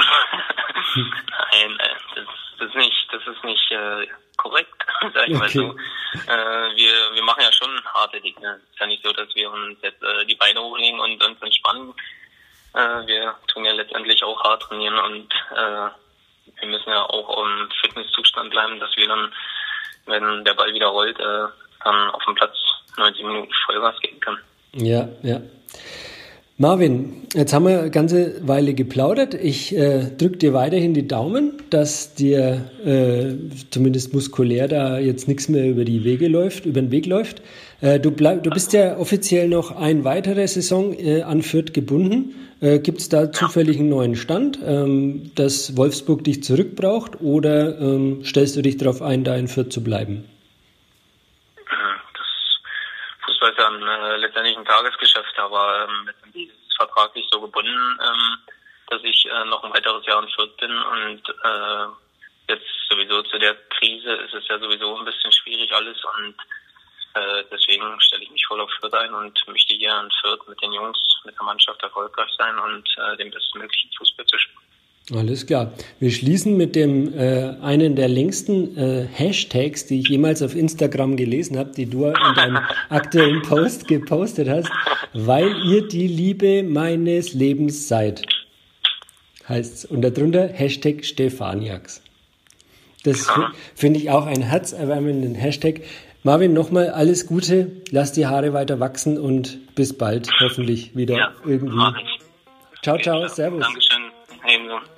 Nein, 0.96 1.78
das, 2.14 2.24
das 2.58 2.68
ist 2.68 2.74
nicht, 2.76 3.08
das 3.12 3.22
ist 3.26 3.44
nicht 3.44 3.70
äh, 3.70 4.06
korrekt, 4.36 4.74
sag 5.14 5.28
ich 5.28 5.34
mal 5.34 5.46
Okay. 5.48 5.58
so. 5.58 5.76
Äh, 6.26 6.76
wir, 6.76 7.14
wir 7.14 7.22
machen 7.22 7.42
ja 7.42 7.52
schon 7.52 7.70
harte 7.94 8.20
Dinge. 8.20 8.60
Es 8.64 8.70
ist 8.72 8.80
ja 8.80 8.86
nicht 8.86 9.02
so, 9.04 9.12
dass 9.12 9.34
wir 9.34 9.50
uns 9.50 9.78
jetzt 9.82 10.02
äh, 10.02 10.24
die 10.26 10.34
Beine 10.36 10.60
hochlegen 10.60 10.98
und 11.00 11.22
uns 11.22 11.40
entspannen. 11.42 11.92
Äh, 12.74 13.06
wir 13.06 13.34
tun 13.48 13.64
ja 13.64 13.72
letztendlich 13.72 14.22
auch 14.22 14.42
hart 14.44 14.62
trainieren 14.62 14.98
und 14.98 15.32
äh, 15.52 15.90
wir 16.60 16.68
müssen 16.68 16.90
ja 16.90 17.02
auch 17.04 17.44
im 17.44 17.68
Fitnesszustand 17.80 18.50
bleiben, 18.50 18.80
dass 18.80 18.96
wir 18.96 19.08
dann, 19.08 19.32
wenn 20.06 20.44
der 20.44 20.54
Ball 20.54 20.72
wieder 20.72 20.88
rollt, 20.88 21.18
äh, 21.18 21.46
dann 21.84 22.10
auf 22.10 22.24
dem 22.24 22.34
Platz 22.34 22.56
90 22.96 23.24
Minuten 23.24 23.52
Vollgas 23.66 23.98
geben 24.00 24.20
können. 24.20 24.38
Ja, 24.72 25.08
ja. 25.22 25.40
Marvin, 26.60 27.22
jetzt 27.34 27.52
haben 27.52 27.66
wir 27.66 27.82
eine 27.82 27.90
ganze 27.92 28.44
Weile 28.48 28.74
geplaudert. 28.74 29.32
Ich 29.32 29.76
äh, 29.76 30.10
drücke 30.18 30.38
dir 30.38 30.54
weiterhin 30.54 30.92
die 30.92 31.06
Daumen, 31.06 31.52
dass 31.70 32.14
dir 32.14 32.68
äh, 32.84 33.36
zumindest 33.70 34.12
muskulär 34.12 34.66
da 34.66 34.98
jetzt 34.98 35.28
nichts 35.28 35.48
mehr 35.48 35.70
über 35.70 35.84
die 35.84 36.02
Wege 36.02 36.26
läuft, 36.26 36.66
über 36.66 36.80
den 36.80 36.90
Weg 36.90 37.06
läuft. 37.06 37.42
Äh, 37.80 38.00
du, 38.00 38.10
bleib, 38.10 38.42
du 38.42 38.50
bist 38.50 38.72
ja 38.72 38.96
offiziell 38.98 39.48
noch 39.48 39.70
ein 39.70 40.02
weitere 40.02 40.48
Saison 40.48 40.98
äh, 40.98 41.22
an 41.22 41.42
Fürth 41.42 41.72
gebunden. 41.72 42.34
Äh, 42.60 42.80
Gibt 42.80 42.98
es 42.98 43.08
da 43.08 43.30
zufällig 43.30 43.78
einen 43.78 43.90
neuen 43.90 44.16
Stand, 44.16 44.58
ähm, 44.66 45.30
dass 45.36 45.76
Wolfsburg 45.76 46.24
dich 46.24 46.42
zurückbraucht 46.42 47.20
oder 47.20 47.80
ähm, 47.80 48.24
stellst 48.24 48.56
du 48.56 48.62
dich 48.62 48.78
darauf 48.78 49.00
ein, 49.00 49.22
da 49.22 49.36
in 49.36 49.46
Fürth 49.46 49.72
zu 49.72 49.84
bleiben? 49.84 50.24
Das 51.64 52.26
Fußball 53.26 53.47
ein, 53.58 53.82
äh, 53.82 54.16
letztendlich 54.16 54.56
ein 54.56 54.64
Tagesgeschäft, 54.64 55.38
aber 55.38 55.88
ähm, 55.88 56.10
ist 56.34 56.76
vertraglich 56.76 57.26
so 57.30 57.40
gebunden, 57.40 57.98
ähm, 58.00 58.38
dass 58.88 59.02
ich 59.02 59.26
äh, 59.26 59.44
noch 59.44 59.62
ein 59.64 59.72
weiteres 59.72 60.04
Jahr 60.06 60.22
in 60.22 60.28
Fürth 60.30 60.56
bin 60.56 60.72
und 60.72 61.28
äh, 61.28 61.86
jetzt 62.48 62.66
sowieso 62.88 63.22
zu 63.22 63.38
der 63.38 63.54
Krise 63.78 64.12
ist 64.12 64.34
es 64.34 64.48
ja 64.48 64.58
sowieso 64.58 64.96
ein 64.96 65.04
bisschen 65.04 65.32
schwierig 65.32 65.72
alles 65.72 66.02
und 66.04 66.34
äh, 67.14 67.44
deswegen 67.50 68.00
stelle 68.00 68.22
ich 68.22 68.30
mich 68.30 68.46
voll 68.46 68.60
auf 68.60 68.70
Fürth 68.80 68.94
ein 68.94 69.12
und 69.12 69.46
möchte 69.48 69.74
hier 69.74 69.98
in 70.00 70.10
Fürth 70.20 70.46
mit 70.48 70.60
den 70.62 70.72
Jungs, 70.72 70.98
mit 71.24 71.34
der 71.34 71.44
Mannschaft 71.44 71.82
erfolgreich 71.82 72.30
sein 72.38 72.58
und 72.58 72.88
äh, 72.98 73.16
den 73.16 73.30
bestmöglichen 73.30 73.90
Fußball 73.98 74.26
zu 74.26 74.38
spielen. 74.38 74.67
Alles 75.14 75.46
klar. 75.46 75.72
Wir 76.00 76.10
schließen 76.10 76.54
mit 76.56 76.76
dem 76.76 77.14
äh, 77.18 77.54
einen 77.62 77.96
der 77.96 78.08
längsten 78.08 78.76
äh, 78.76 79.06
Hashtags, 79.10 79.86
die 79.86 80.00
ich 80.00 80.08
jemals 80.08 80.42
auf 80.42 80.54
Instagram 80.54 81.16
gelesen 81.16 81.56
habe, 81.58 81.70
die 81.74 81.86
du 81.86 82.04
in 82.08 82.14
deinem 82.36 82.58
aktuellen 82.90 83.40
Post 83.40 83.88
gepostet 83.88 84.50
hast, 84.50 84.68
weil 85.14 85.48
ihr 85.64 85.88
die 85.88 86.06
Liebe 86.06 86.62
meines 86.62 87.32
Lebens 87.32 87.88
seid. 87.88 88.22
Heißt's. 89.48 89.86
Und 89.86 90.02
darunter 90.02 90.46
Hashtag 90.48 91.04
Stefaniax. 91.06 92.02
Das 93.04 93.26
fi- 93.30 93.46
finde 93.74 94.00
ich 94.00 94.10
auch 94.10 94.26
ein 94.26 94.42
herzerwärmenden 94.42 95.34
Hashtag. 95.34 95.80
Marvin, 96.22 96.52
nochmal 96.52 96.90
alles 96.90 97.26
Gute, 97.26 97.70
lass 97.90 98.12
die 98.12 98.26
Haare 98.26 98.52
weiter 98.52 98.78
wachsen 98.80 99.16
und 99.18 99.58
bis 99.74 99.96
bald, 99.96 100.28
hoffentlich 100.40 100.94
wieder 100.96 101.16
Ja, 101.16 101.32
irgendwie. 101.46 101.78
Ciao, 102.82 102.98
ciao, 102.98 103.26
servus. 103.28 103.60
Dankeschön. 103.62 104.02
Ebenso. 104.46 104.97